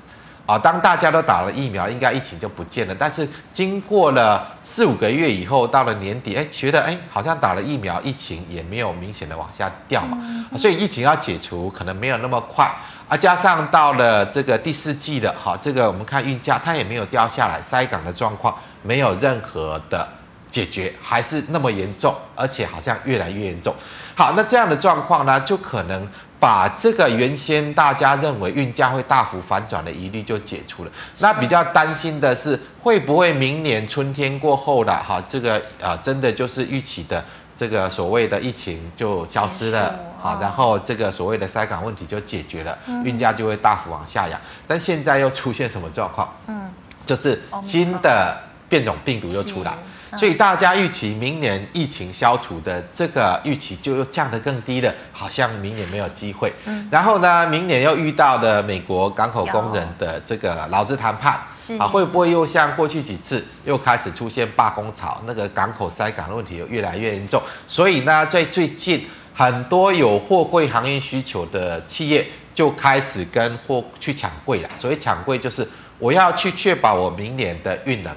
[0.47, 2.95] 啊，当大家都打了疫苗，应该疫情就不见了。
[2.99, 10.19] 但是经过了四五个月以后，到了年底，哎，觉得哎，好像打了疫苗，疫情也没有明显的往下掉嘛。
[10.59, 12.71] 所以疫情要解除可能没有那么快
[13.09, 13.17] 啊。
[13.17, 20.07] 加上到了这个第四季的，好，这个我们看运价，它也没有掉下来，塞港的状况没有任何的
[20.51, 23.75] 解决，还是那么严重，而且好像越来越严重。
[24.15, 26.07] 好，那这样的状况呢，就可能。
[26.45, 30.91] 把这个原先大家认为运价会大幅反转的疑虑就解除了。
[31.21, 37.25] 那比较担心的是，会不会明年春天过后了，哈，这个啊，真的就是预期的
[37.57, 44.39] 这个所谓的疫情就消失了，好，然后这个所谓的塞港问题就解决了，运价就会大幅往下扬。
[44.69, 46.31] 但现在又出现什么状况？
[46.49, 46.71] 嗯，
[47.07, 48.37] 就是新的
[48.69, 49.73] 变种病毒又出来。
[50.17, 56.53] 所以大家预期明年疫情消除的这个预期就又降得更低了，好像明年没有机会。
[56.67, 65.21] 嗯，然后呢，明年又遇到的美国港口工人的这个劳资谈判，是啊，会不会又像过去几次又开始出现罢工潮？
[65.27, 67.43] 那个港口塞港的问题又越来越严重。
[67.67, 74.69] 所以呢，在最近很多有货柜航运需求的企业就开始跟货去抢柜了。
[74.79, 78.15] 所谓抢柜就是我要去确保我明年的运能，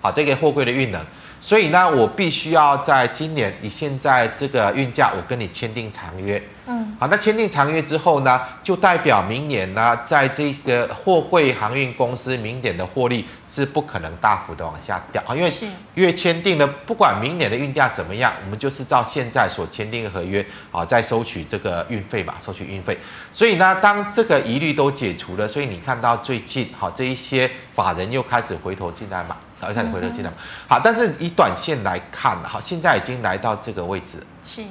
[0.00, 1.04] 好，这个货柜的运能。
[1.44, 6.42] 所以呢，我必须要在今年，你现在这个运价，我跟你签订长约。
[6.66, 15.52] 嗯，好，那签订长约之后呢，就代表明年呢，在这个货柜航运公司明年的获利是不可能大幅的往下掉啊，因为
[15.94, 22.98] 约签订的，不管明年的运价怎么样，我们就是照现在所签订的合约啊，再收取这个运费嘛，收取运费。
[23.30, 29.36] 所以呢，当这个疑虑都解除了，所以你看到最近好这一些法人又开始回头进来嘛。
[29.60, 30.32] 好，开始回头进来。
[30.66, 34.16] 好，但是以短线来看，好，现在已经来到这个位置。
[34.42, 34.62] 是。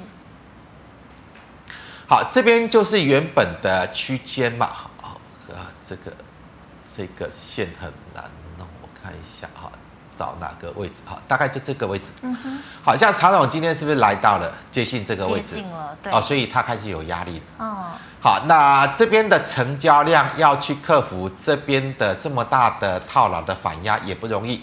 [2.08, 4.70] 好，这边就是原本的区间嘛。
[5.02, 5.18] 好，
[5.50, 6.12] 啊，这个
[6.96, 8.24] 这个线很难
[8.58, 9.72] 弄，我看一下哈，
[10.18, 10.96] 找哪个位置？
[11.06, 12.12] 哈，大概就这个位置。
[12.22, 12.60] 嗯哼。
[12.84, 15.56] 好像长总今天是不是来到了接近这个位置？
[15.56, 16.14] 接近了，对。
[16.14, 17.66] 哦，所以它开始有压力了。
[17.66, 17.92] 哦。
[18.22, 24.62] 好，那这边的成交量要去克服这边的这么大的套牢的反压也不容易。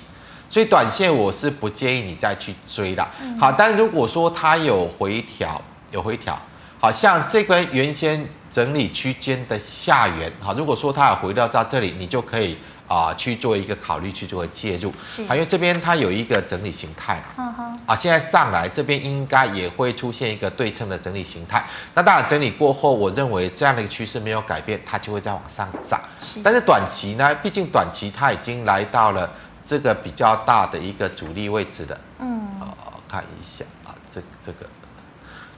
[0.48, 3.06] 所以短线我是不建议你再去追的。
[3.38, 6.36] 好，但如果说它有回调，有回调，
[6.80, 12.56] 好像这根原先整理区间的下缘，好，如果说它有回到到这里，你就可以
[12.88, 14.92] 啊、呃、去做一个考虑，去做介入。
[15.06, 17.22] 是，因为这边它有一个整理形态。
[17.36, 17.78] 嗯哼。
[17.86, 21.64] 啊，现在上来这边应该也会出现一个对称的整理形态。
[21.94, 26.00] 那当然整理过后，我认为这样的一个趋势没有改变，它就会再往上涨。
[26.22, 26.40] 是。
[26.42, 29.30] 但是短期呢，毕竟短期它已经来到了。
[29.62, 32.66] 这个比较大的一个阻力位置的，嗯，哦，
[33.08, 34.66] 看一下啊，这这个，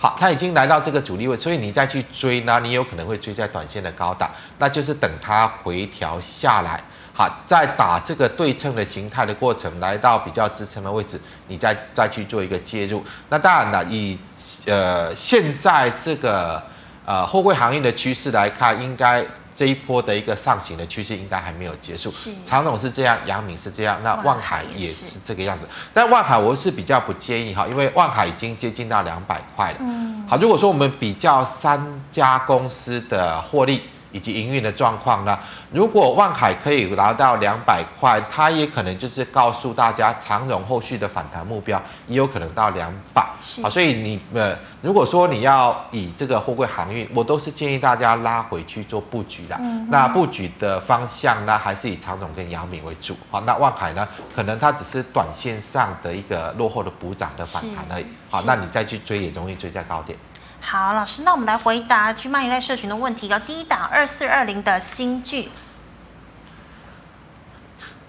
[0.02, 6.82] 好，它已经来到这个阻力位，所以你再去追呢，你有可能会追在短线的高档，那就是等它回调下来，
[7.14, 13.04] 好，再打这个对称的形态的过程，来到比较支撑的位置，你再再去做一个介入。
[13.28, 14.18] 那当然了，以
[14.66, 16.60] 呃现在这个
[17.06, 19.24] 呃货柜行业的趋势来看，应该。
[19.54, 22.12] 这一波的一个上行的趋势应该还没有结束，
[22.44, 25.68] 长总是这样，杨敏是这样，那万海也是这个样子。
[25.92, 29.76] 但万海我是比较不建议哈，因为万海已经接近到两百块了。
[29.80, 31.80] 嗯，好，如果说我们比较三
[32.11, 33.82] 家公司的获利，
[34.12, 35.38] 以及营运的状况呢？
[35.72, 43.26] 如果万海可以拿到两百块，它也可能就是告诉大家，长荣后续的反弹目标也有可能到两百。
[43.62, 49.56] 好，所以你呃，如果说你要以这个货柜航运，我都是建议大家拉回去做布局的。
[49.60, 53.16] 嗯、那布局的方向呢，还是以长荣跟阳明为主。
[53.30, 58.06] 好，那万海呢，可能它只是短线上的一个落后的补涨的反弹而已。
[58.30, 60.16] 好，那你再去追也容易追在高点。
[60.64, 63.26] 好，老师，那我们来回答 GMoney 赖社群的问题。
[63.26, 65.50] 要第一档二四二零的新剧。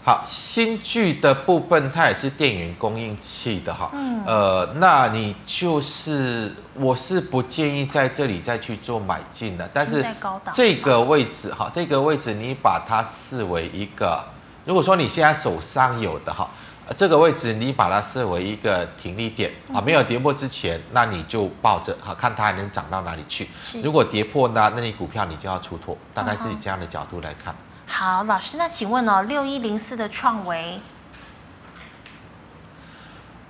[0.05, 3.89] 好，新剧的部分它也是电源供应器的哈。
[3.93, 4.23] 嗯。
[4.25, 10.05] 呃，那你就是我是不建议在这里再去做买进的，但是
[10.53, 14.23] 这个位置哈，这个位置你把它视为一个，
[14.63, 16.47] 如果说你现在手上有的哈。
[16.95, 23.49] 这个位置你把它设为一个停利点啊，没有跌破之前，那你就抱着哈，看它还能涨到哪里去。
[23.83, 27.55] 如果跌破呢，那你股票你就要出脱，大概是以这样的角度来看。
[27.85, 30.79] 好，老师，那请问哦，六一零四的创维，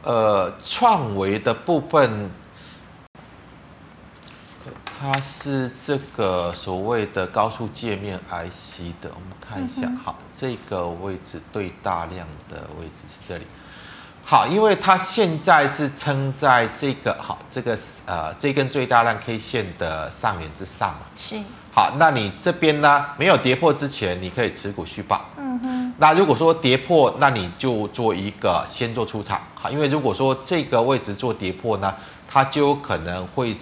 [0.03, 2.29] 呃，创维的部分。
[5.03, 13.43] 它是这个所谓的高速界面 IC 的，我们看一下，好，这个位置对大量的位置是这里，
[14.23, 21.35] 好，因为它现在是撑在这个好这个呃这根最大量 K 线的上缘之上嘛，是，
[21.73, 31.93] 好，那你这边呢没有跌破之前，你可以持股续报，嗯哼，那如果说跌破，那你就做一个先做出场，好，因为如果说这个位置做跌破呢，
[32.25, 33.53] 它就有可能会。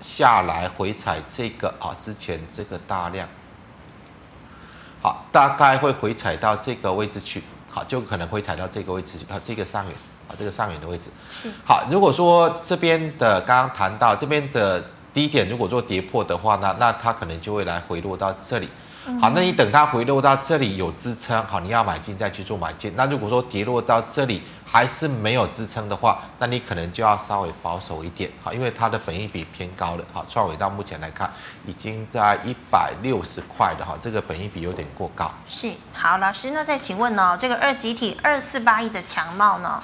[0.00, 3.28] 下来回踩这个啊，之前这个大量，
[5.02, 9.94] 好，大概会回踩到这个位置去，好，就可能会踩到这个位置去，啊，这个上缘
[10.28, 11.86] 啊，这个上缘的位置是好。
[11.90, 14.82] 如果说这边的刚刚谈到这边的
[15.12, 18.68] 低点，如果做跌破的话呢，那它可能就会来回落到这里。
[19.20, 22.92] 好，那你等它回落到这里有支撑，好，你要买进再去做买进。
[22.96, 24.42] 那如果说跌落到这里
[24.72, 31.28] 还是没有支撑的话，那你可能就要稍微保守一点，好，因为它的本益比偏高了，好，创伟到目前来看
[31.66, 35.28] 已经在一百六十块的哈，这个本益比有点过高。
[35.48, 39.82] 是，好，老师，那再请问呢，这个二集体二四八一的强茂呢？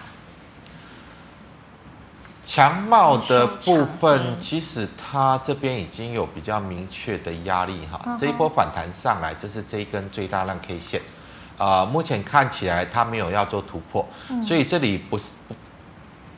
[2.44, 7.84] 强茂的部分，其实它这边已经有比较明确的压力。
[7.90, 11.02] 哈，这一波反弹上来就是这一根最大量 K 线，
[11.58, 14.06] 啊，目前看起来它没有要做突破，
[14.44, 15.34] 所以这里不是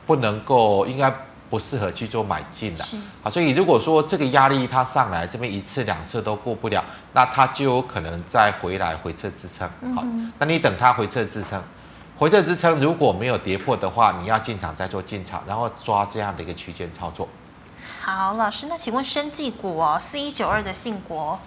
[0.05, 1.13] 不能够，应该
[1.49, 2.85] 不适合去做买进的，
[3.23, 10.03] 好，所以如果说这个压力它上来这边一次两次都过不了，那它就有可能再回来回撤支撑，好，
[10.37, 11.61] 那你等它回撤支撑。
[12.17, 17.25] 回撤支撑如果没有跌破的话，你要进场再做进场，然后抓这样的一个区间操作。
[18.01, 21.39] 好，老师，那请问生技股哦，四一九二的信国，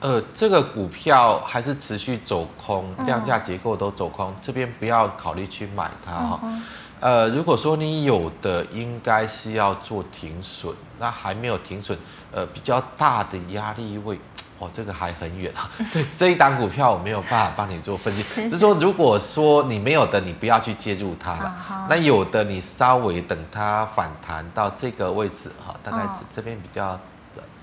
[0.00, 6.40] 呃，这个股票还是持续走空，量价结构都走空，嗯、这边不要考虑去买它哈。
[6.42, 6.62] 嗯、
[7.00, 11.98] 呃，如果说你有的，应该是要做停损，那还没有停损，
[12.32, 14.18] 呃，比较大的压力位。
[14.58, 15.70] 哦，这个还很远啊！
[15.90, 21.56] 这这一档股票我没有办法帮你做分析，是就是说，如果说你没有的，你不要去介入它了。
[21.66, 21.86] Uh.
[21.88, 27.00] 那有的，你稍微等它反弹到这个位置哈，大概这边比较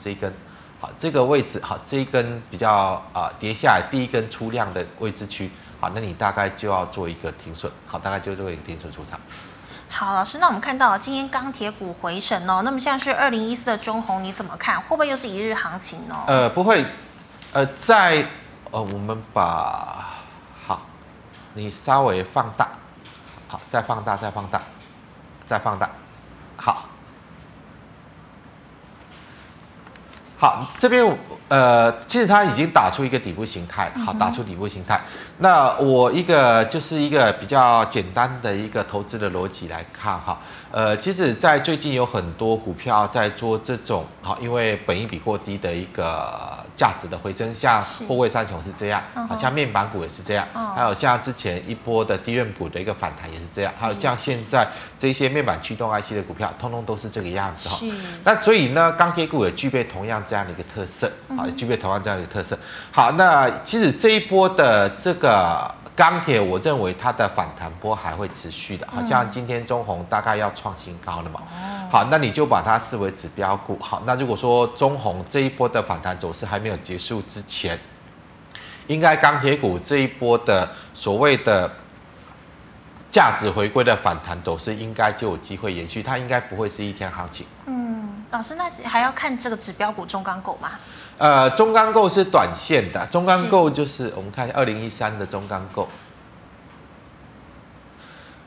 [0.04, 0.34] 这一根，
[0.80, 5.50] 好，这个位置好，这一根比较啊跌下来第一根出量的位置区，
[5.80, 9.20] 好，那你大概就要做一个停损，好，大概就做一个停损出场。
[9.90, 14.80] 好，老师，那我们看到今天钢铁股回升哦，那么像是二零一四的中红，你怎么看？
[14.82, 16.16] 会不会又是一日行情呢？
[16.28, 16.86] 呃，不会，
[17.54, 18.24] 呃，在
[18.70, 20.06] 呃，我们把
[20.68, 20.82] 好，
[21.54, 22.68] 你稍微放大，
[23.48, 24.62] 好，再放大，再放大，
[25.48, 25.90] 再放大，
[26.58, 26.86] 好，
[30.40, 31.04] 好，这边
[31.48, 35.02] 呃，其实它已经打出一个底部形态，好，打出底部形态。
[35.40, 40.38] 那我一个就是一个比较简单的一个投资的逻辑来看哈，
[40.72, 50.45] 呃，其实，在最近有很多股票在做这种好，因为本益比过低的一个价值的回升，像货柜三雄是这样，好像面板股也是这样，
[50.76, 54.68] 还有像之前一波的低润股的一个反弹也是这样，还有像现在
[54.99, 57.80] 这些面板驱动 IC 的股票，通通都是这个样子哈。
[58.26, 62.59] 那所以呢，钢铁股也具备同样这样的一个特色，啊，也具备同样这样的一个特色。
[62.91, 65.74] 好，那其实这一波的这个。
[65.98, 71.41] 呃，钢铁，我认为它的反弹波还会持续的，好像今天中红大概要创新高了嘛。
[71.89, 73.78] 好，那你就把它视为指标股。
[73.82, 77.78] 好，那如果说中红这一波的反弹走势还没有结束之前，
[78.86, 81.70] 应该钢铁股这一波的所谓的
[83.12, 87.45] 价值回归的反弹走势，应该就有机会延续，它应该不会是一天行情。
[87.66, 87.77] 嗯。
[88.30, 90.72] 老师，那还要看这个指标股中钢构吗？
[91.18, 95.88] 呃，中钢构是短线的，中钢构就是我们看一下二零一三的中钢构。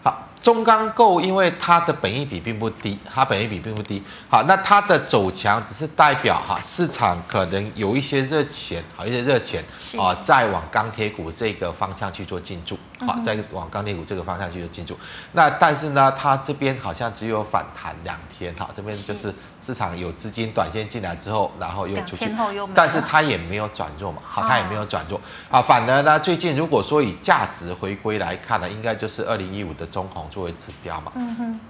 [0.03, 4.03] 好中钢构因为它的本益比并不低，它本益比并不低。
[4.29, 9.63] 好，那它的走强只是代表哈市场可能有一些热钱，好一些热钱
[9.99, 14.99] 啊，再往钢铁股这个方向去做进驻，好，再往钢铁股这个方向去做进驻。
[15.33, 19.35] 那但是呢，它这边好像只有反弹两天，哈，这边就是。
[19.61, 22.31] 市场有资金短线进来之后，然后又出去，
[22.75, 25.61] 但是它也没有转弱嘛，好，它也没有转弱啊。
[25.61, 31.13] 反而呢，最近如果说以价值回归来看呢，应该就是二零一五的中红作为指标嘛。
[31.15, 31.61] 嗯哼。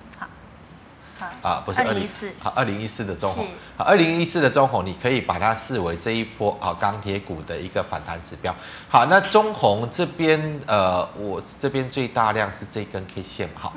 [1.42, 3.46] 啊，不是二零一四，好，二零一四的中红，
[3.76, 8.54] 好，二零一四的中红，你可以把它视为这一波啊钢铁股的一个反弹指标。
[8.88, 13.74] 好，那中红这边，呃，我这边最大量是这根 K 线，好，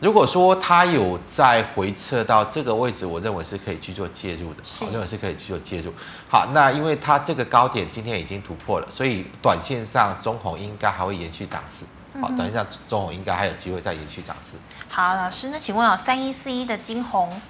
[0.00, 5.92] 如果说它有再回撤到这个位置，我认为是可以去做介入的，我认为是可以去做介入。
[6.28, 11.84] 好，那因为它这个高点今天已经突破了，所以短线上中红应该还会延续涨势。
[12.20, 14.56] 好，等一下中午应该还有机会再延续涨势。
[14.88, 17.40] 好，老师，那请问哦，三一四一的金红，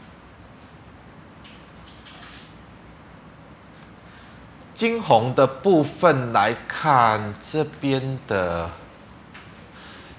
[4.74, 8.68] 金红的部分来看，这边的，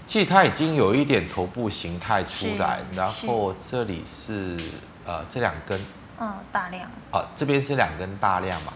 [0.05, 4.57] 其实它已经有一点头部形态出来，然后这里是
[5.05, 5.79] 呃这两根，
[6.19, 8.73] 嗯，大量，呃，这边是两根大量嘛。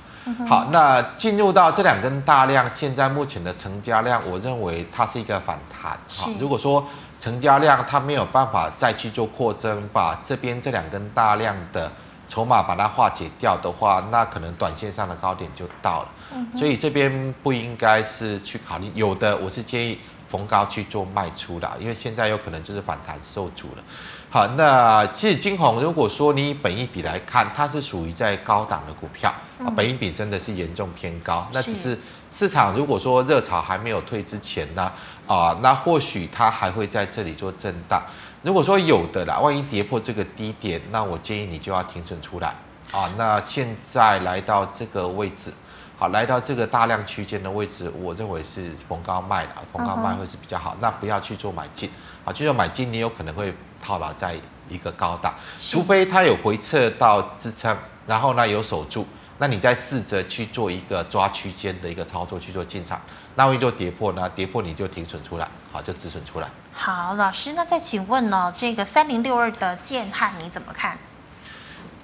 [0.48, 5.98] 好，那进入到这两根大量，现在目前的成交量，我认为它是一个反弹。
[6.08, 6.86] 好，如果说
[7.20, 11.92] 成交量它没有办法再去做扩增，把这边这两根大量的
[12.28, 16.10] 筹码把它化解掉的话，那可能短线上的高点就到了。
[16.56, 20.00] 所以这边不应该是去考虑，有的我是建议
[20.30, 23.84] 逢高去做卖出的，因为现在有可能就是反弹受阻了。
[24.30, 29.34] 好，那其实金红，如果说你以本一比来看，它是属于在高档的股票
[29.66, 31.48] 啊，本益比真的是严重偏高。
[31.54, 31.98] 那只是
[32.32, 34.92] 市场如果说热潮还没有退之前呢，
[35.28, 38.02] 啊，那或许它还会在这里做震荡。
[38.42, 42.56] 如果说有的啦，万一跌破这个低点，那我建议你就要停损出来
[42.92, 43.12] 啊。
[43.18, 45.54] 那现在来到这个位置，
[45.98, 50.76] 好，来到这个大量区间的位置，我认为是逢高卖的，逢高卖会是比较好。
[50.80, 51.90] 那不要去做买进
[52.26, 53.54] 啊，去做买进你有可能会。
[53.84, 54.36] 套牢在
[54.70, 59.08] 一个高档，除非它有回撤到支撑，然后呢有守住，
[59.42, 63.02] 那你再试着去做一个抓区间的一个操作去做进场，
[63.34, 64.30] 那万一就跌破呢？
[64.30, 66.48] 跌破你就停损出来，好，就止损出来。
[66.72, 70.96] 好，老师，那再请问呢，这个三零六二的建汉你怎么看？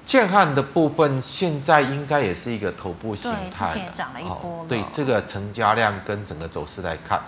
[0.03, 4.65] 建汉的部分现在应该也是一个头部形态，对，之前也涨了一波了。
[4.67, 7.21] 对，这个成交量跟整个走势来看。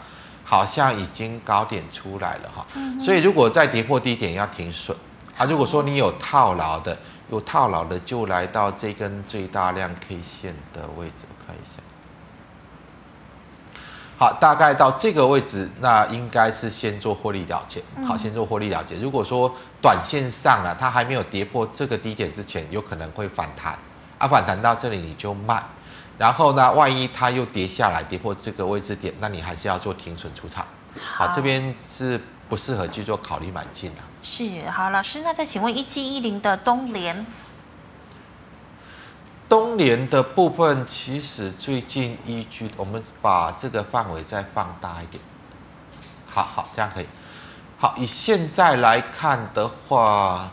[0.44, 2.66] 好像已经高点出来了哈，
[3.00, 4.98] 所以如果再跌破低点要停损
[5.38, 5.46] 啊。
[5.46, 6.98] 如果说你有套牢的，
[7.32, 11.84] 有套牢的就来到这根最大量 K 线的位置，我看一下。
[14.18, 17.82] 好，大概到这个位置，那应该是先做获利了结。
[18.06, 18.98] 好，先做获利了结。
[18.98, 23.78] 如果说短线上啊，它还没有跌破这个低点之前，有可能会反弹
[24.18, 25.64] 啊，反弹到这里你就卖。
[26.18, 30.66] 然后呢，万一它又跌下来，跌破这个位置点，那你还是要做停损出场。
[31.00, 32.20] 好，好，这边是
[32.50, 34.02] 不适合去做考虑买进的。
[34.22, 37.26] 是，好，老师，那再请问一七一零的东联，
[39.48, 45.24] 东联的部分其实最近依据，我们把这个范围再放大一点。
[46.28, 47.08] 好好，这样可以。
[47.78, 50.52] 好，以现在来看的话，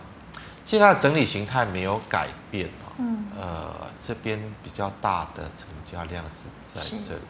[0.64, 2.70] 现在的整理形态没有改变。
[2.98, 3.74] 嗯，呃，
[4.06, 7.20] 这边比较大的成交量是在这里。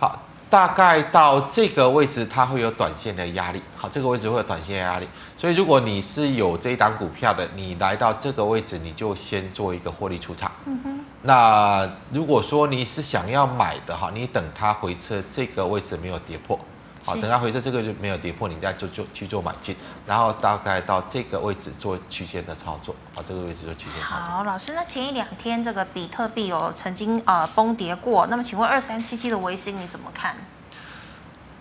[0.00, 3.60] 好，大概到这个位置，它会有短线的压力。
[3.76, 10.50] 好，这个位置会有短线的压力，所以如果你是有这一档股票的，你来到这个位置，你就先做一个获利出场。
[10.64, 11.00] 嗯哼。
[11.22, 16.58] 那如果说你是想要买的哈，你等它回撤这个位置没有跌破。
[17.06, 22.92] 好，等它回撤这个就没有跌破，你再就就去做买进，然后大概到这个位置做区间的操作。
[23.14, 24.18] 好，这个位置做区间操作。
[24.18, 30.34] 好，老师，那前一两天这个比特币有曾经呃崩跌过，那么请问二三七七的维新你怎么看？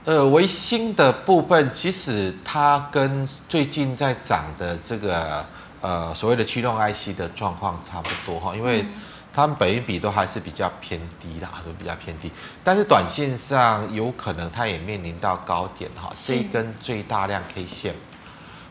[0.06, 5.46] 呃，维新的部分其实它跟最近在涨的这个
[5.82, 8.82] 呃所谓的驱动 IC 的状况差不多哈，因为。
[8.82, 8.94] 嗯
[9.36, 12.32] 它们本益比都还是比较偏低的，都比较偏低。
[12.64, 17.94] 但是短线上有可能它也面临到高点哈，这一根最大量 K 线，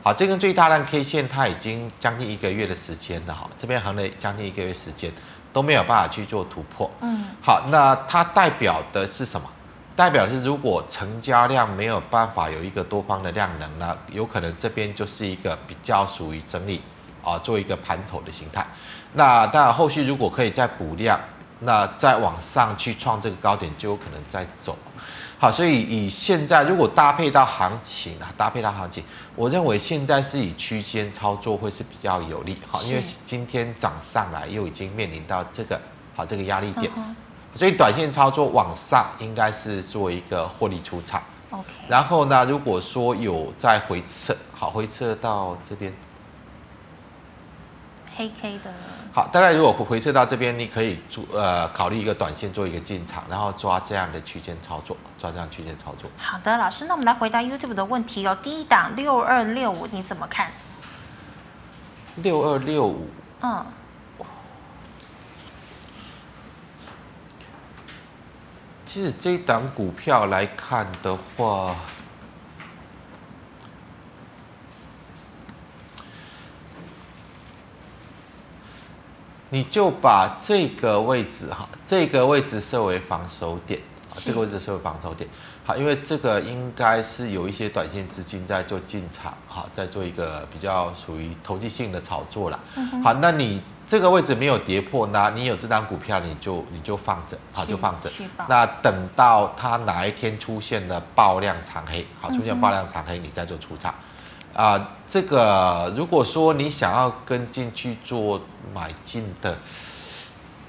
[0.03, 5.13] 好，这根最大量 K 线它已经将近一个月的时间了哈，这边横了将近一个月时间
[5.53, 6.91] 都没有办法去做突破。
[7.03, 9.47] 嗯，好，那它代表的是什么？
[9.95, 16.81] 代表是如果成交量没有办法有一个多方的量能呢，有可能这边就是一个比较属于整理
[17.23, 18.67] 啊，做一个盘头的形态。
[19.15, 21.19] 那当然后续如果可以再补量，
[21.61, 24.77] 那再往上去创这个高点，就有可能再走。
[25.39, 29.05] 好，所以以现在如果搭配到行情啊，搭配到行情，
[29.35, 32.57] 我认为现在是以区间操作会是比较有利。
[32.71, 35.79] 好，因为今天涨上来又已经面临到这个
[36.15, 36.91] 好这个压力点。
[37.55, 41.65] 所以短线操作往上应该是做一个获利出场，OK。
[41.89, 45.93] 然后呢，如果说有再回撤，好，回撤到这边，
[48.17, 48.73] 黑 K 的。
[49.15, 56.11] 好，大概如果回撤到这边，你可以做呃考虑一个短线做一个进场，然后抓这样的区间操作，抓这样区间操作。
[56.17, 58.37] 好的，老师，那我们来回答 YouTube 的问题哦。
[58.43, 60.51] 第一档六二六五你怎么看？
[62.17, 63.09] 六二六五，
[63.43, 63.65] 嗯。
[68.85, 71.77] 其实这一档股票来看的话，
[79.55, 83.79] 你就把这个位置哈，这个位置设为防守点
[84.11, 85.31] 啊，这个位置设为防守点。
[85.65, 92.59] 好，因为这个应该是有一些短线资金在做进场，哈，在做一个比较属于投机性的炒作了。
[93.05, 93.63] 好，那你。
[93.87, 98.11] 这个位置没有跌破，那你有这张股票，你就你就放着，好就放着。
[98.49, 103.95] 那等到它哪一天出现了爆量长黑，好出现爆量长黑，你再做出场。
[104.55, 108.41] 啊、呃，这个如果说你想要跟进去做
[108.73, 109.57] 买进的，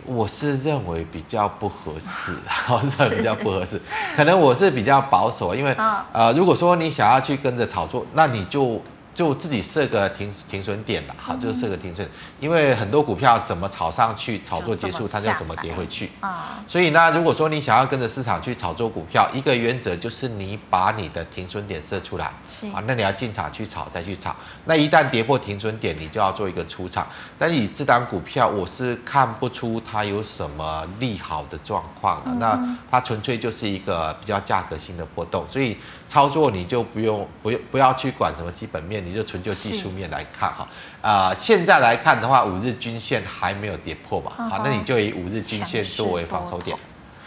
[0.06, 3.82] 我是认为比较不合适， 好是比较不合适。
[4.16, 5.76] 可能我是比较保守，因为
[6.12, 8.82] 呃，如果说你想要去跟着炒作，那你就。
[9.16, 12.06] 就自己设个停停损点吧，好，就是设个停损，
[12.42, 16.62] 因为很多股票怎么炒上去，炒作结束，它就怎么跌回去啊。
[16.68, 22.26] 所以呢，如果说你想要跟着市场去炒作股票，一个原则就是你把你的停损点设出来，
[22.74, 24.36] 啊，那你要进场去炒再去炒，
[24.66, 27.08] 那一旦跌破停损点，你就要做一个出场。
[27.40, 35.78] 但以这档股票，我是看不出它有什么利好的状况的，那它纯粹就是一个比较价格性的波动，所以。
[36.08, 40.68] 操作你就不用不用不要去管什么基本面，你就纯就技术面来看哈。
[41.02, 46.78] 啊、呃，现在来看的话，五日均线还没有跌破嘛，好，那你就以五日均线作为防守点。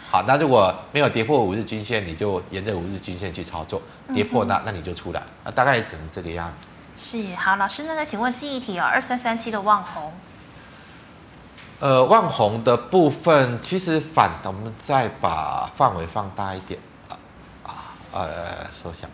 [0.09, 3.81] 好，那如果没有跌破五日均线，你就沿着五日均线去操作，
[4.13, 6.67] 跌破那那你就出来，那，大概也只能这个样子。
[6.95, 10.11] 是，好，老师，那再请问记忆体哦，二三三七的望红。
[11.79, 16.77] 呃，旺红的部分其实反，我们再把范围放大一点。
[18.11, 19.07] 呃，收下。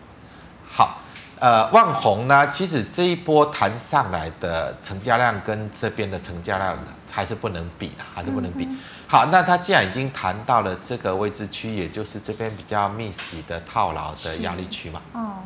[0.67, 0.99] 好，
[1.39, 6.77] 呃，万红呢，其实这一波弹上来的成交量跟这边的成交量
[7.11, 8.65] 还是不能比的，还是不能比。
[8.65, 8.77] 嗯、
[9.07, 15.01] 好，那它既然已经弹到了这个位置区，也就是这边比较密集的套牢的压力区嘛。
[15.13, 15.37] 哦。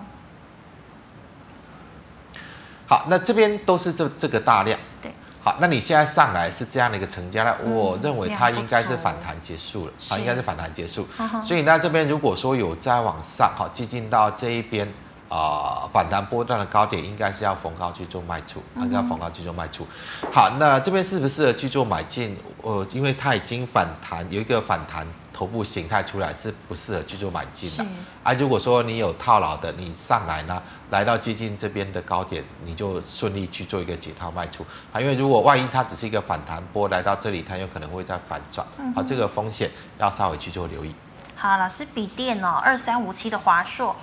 [2.88, 4.80] 好，那这边都是这这个大量。
[5.02, 5.12] 对。
[5.50, 11.08] 好，那你现在上来是这样的一个成交量，嗯、我认为它应该是反弹结束了，啊，应该是反弹结束。
[11.44, 14.88] 所以呢，这边如果说有再往上，好，接近到这一边
[15.28, 19.88] 啊、呃，反弹波段的高点，应该是要逢高去做卖出，啊，要逢高去做卖出。
[20.32, 22.38] 好，那这边适不适合去做买进？
[22.62, 25.08] 呃，因为它已经反弹，有一个反弹。
[25.40, 27.86] 头部形态出来是不适合去做买进的
[28.24, 28.34] 啊！
[28.34, 35.00] 如果说你有套牢的，你上来呢，来到接近这边的高点，你就顺利去做一个解套卖出啊！
[35.00, 40.94] 因为如果万一它只是一个反弹波来到这里，它有可能会再反转，好，这个风险要稍微去做留意。
[41.38, 43.96] 好，老师，笔电哦，二三五七的华硕，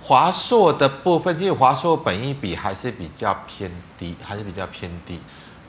[0.00, 5.18] 华硕的部分，其实华硕本益比还是比较偏低，还是比较偏低。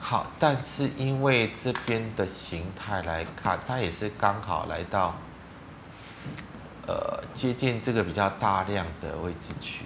[0.04, 5.16] 好，但是因为这边的形态来看，它也是刚好来到，
[6.88, 9.86] 呃，接近这个比较大量的位置区。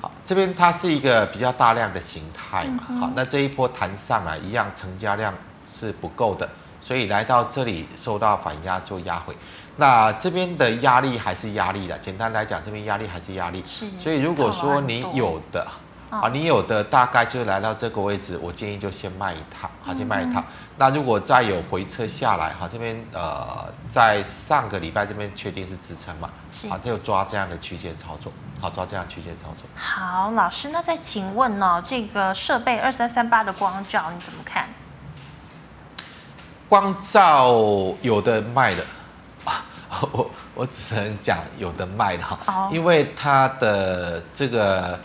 [0.00, 2.82] 好，这边它是一个比较大量的形态嘛。
[3.00, 5.32] 好，那这一波弹上来一样，成交量
[5.64, 6.46] 是不够的，
[6.82, 9.34] 所以来到这里受到反压做压回。
[9.76, 13.62] 那这边的压力还是压力的，简单来讲，这边压力还是压力。
[13.64, 13.86] 是。
[14.00, 15.64] 所以如果说你有的。
[16.10, 20.42] 啊，你有的大概就来到这个位置，我建议就先卖一套，好，先卖一套。
[20.78, 26.30] 那如果再有回撤下来，好，这边呃，在上个礼拜这边确定是支撑嘛，
[26.70, 29.68] 好，就抓这样的区间操作，好，抓这样区间操作。
[29.74, 34.66] 好，老师，那再请问呢，这个设备二三三八的光照你怎么看？
[36.70, 37.52] 光照
[38.00, 38.82] 有的卖的
[39.44, 39.62] 啊，
[40.12, 44.98] 我我只能讲有的卖的哈，因为它的这个。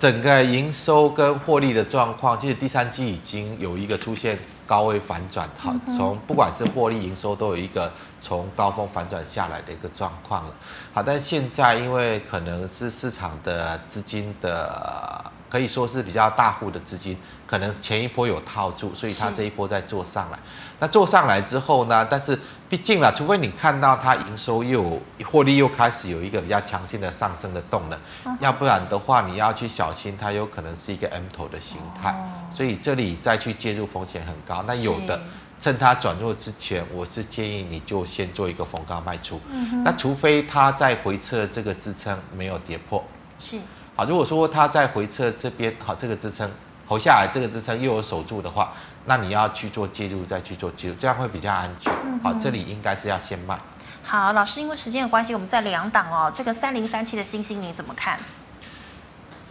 [0.00, 10.54] 整个营收跟获利的状况，其实第三季已经有一个出现高位反转，好，从不管是获利营收都有一个从高峰反转下来的一个状况了。
[10.94, 15.22] 好，但现在因为可能是市场的资金的。
[15.50, 20.38] 可以说是比较大户的资金，可能前一波有套住，所以它这一波在做上来。
[20.78, 22.06] 那做上来之后呢？
[22.10, 27.98] 但是毕竟啦，除非你看到它营收又获利又开始有一个比较强劲的上升的动能，
[28.38, 32.14] 要不然的话，你要去小心它有可能是一个 M 头的形态。
[32.54, 34.64] 所以这里再去介入风险很高。
[34.66, 35.20] 那有的
[35.60, 39.38] 趁它转弱之前，我是建议你就先做一个逢高卖出。
[39.50, 43.04] 嗯那除非它在回撤这个支撑没有跌破。
[43.38, 43.58] 是。
[44.00, 46.50] 好，如果说它在回撤这边，好，这个支撑，
[46.88, 48.72] 投下来这个支撑又有守住的话，
[49.04, 51.92] 那你要去做介入，再去做介入，这样会比较安全。
[52.22, 53.60] 好，这里应该是要先卖。
[54.02, 58.18] 好，老师，因为时间的关系，我们在两档哦，这个三零三七的星星你怎么看？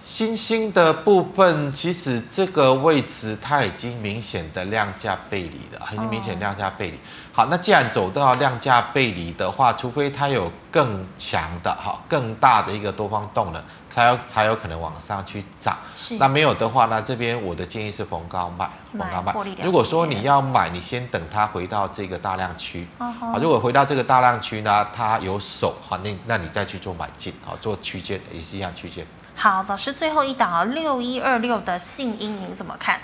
[0.01, 6.99] 星星的部分，其实这个位置它已经明显的量价背离了，很明显量价背离。
[7.31, 13.63] 好，那既然走到量价背离的话，除非它有更强的、好更大的一个多方动能。
[13.89, 17.01] 才有才有可能往上去涨，是那没有的话呢？
[17.01, 19.33] 这边我的建议是逢高卖，逢高卖。
[19.63, 23.39] 如果说你要买，你先等它回到这个大量区，啊、uh，huh.
[23.39, 29.05] 如果回到这个大量区呢，它有手哈，那那你再去做买进，好，做区间也是一样区间。
[29.35, 32.99] 好，老师最后一档啊，六一二六的信音，您怎么看？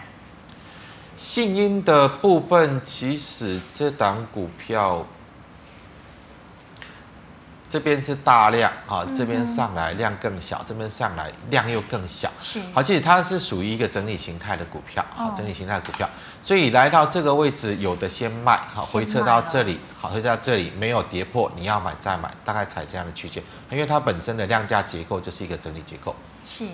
[1.15, 5.05] 信音的部分，其实这档股票。
[7.75, 12.31] 这边是大量啊，这边上来量更小，这边上来量又更小。
[12.39, 16.09] 是，好，其实它是属于一个整理形态的股票，啊，整理形态的股票，
[16.41, 26.15] 所以来到这个位置，有的先卖，好，回撤到这里，好，回撤到这里没有跌破，你要买再买，大概采这样的区间，因为它本身的量价结构就是一个整理结构。
[26.47, 26.65] 是。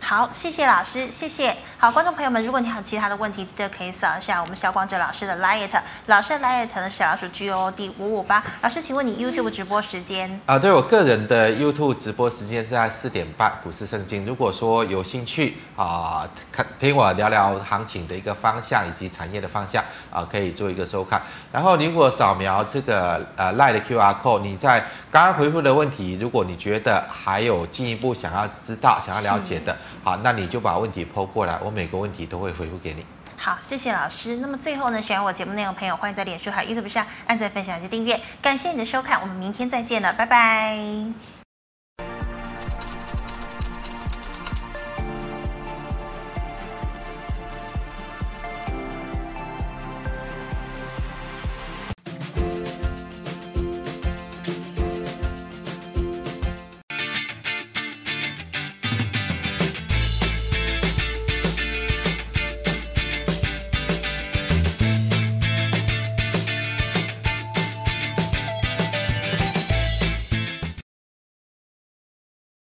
[0.00, 1.56] 好，谢谢老师，谢谢。
[1.78, 8.44] 好，观众朋友们，如果你还有其他的问题，记得可以扫一下我们肖光哲老师的 liet，老师的 LINE 呢是小老鼠 G O D 五五八。
[8.60, 10.40] 老师，请问你 YouTube 直播时间？
[10.44, 14.26] 啊，对我个人的 YouTube 直播时间在四点半，股市圣经。
[14.26, 21.22] 如果说有兴趣啊，看听我聊聊行情的一个方向以及产业的方向啊，可以做一个收看。
[21.50, 29.74] 然后，如果扫描这个呃 LINE 的 QR code，你在刚刚回复的问题，如果你觉得还有进一步想要知道、想要了解的。
[30.04, 33.06] 好，那你就把问题抛过来，我每个问题都会回复给你。
[33.36, 34.36] 好，谢谢老师。
[34.36, 38.20] 那么最后呢，喜欢我节目内容的朋友，欢迎在脸书还有 YouTube 上按赞、分享及订阅。
[38.40, 41.31] 感谢你的收看，我们明天再见了，拜拜。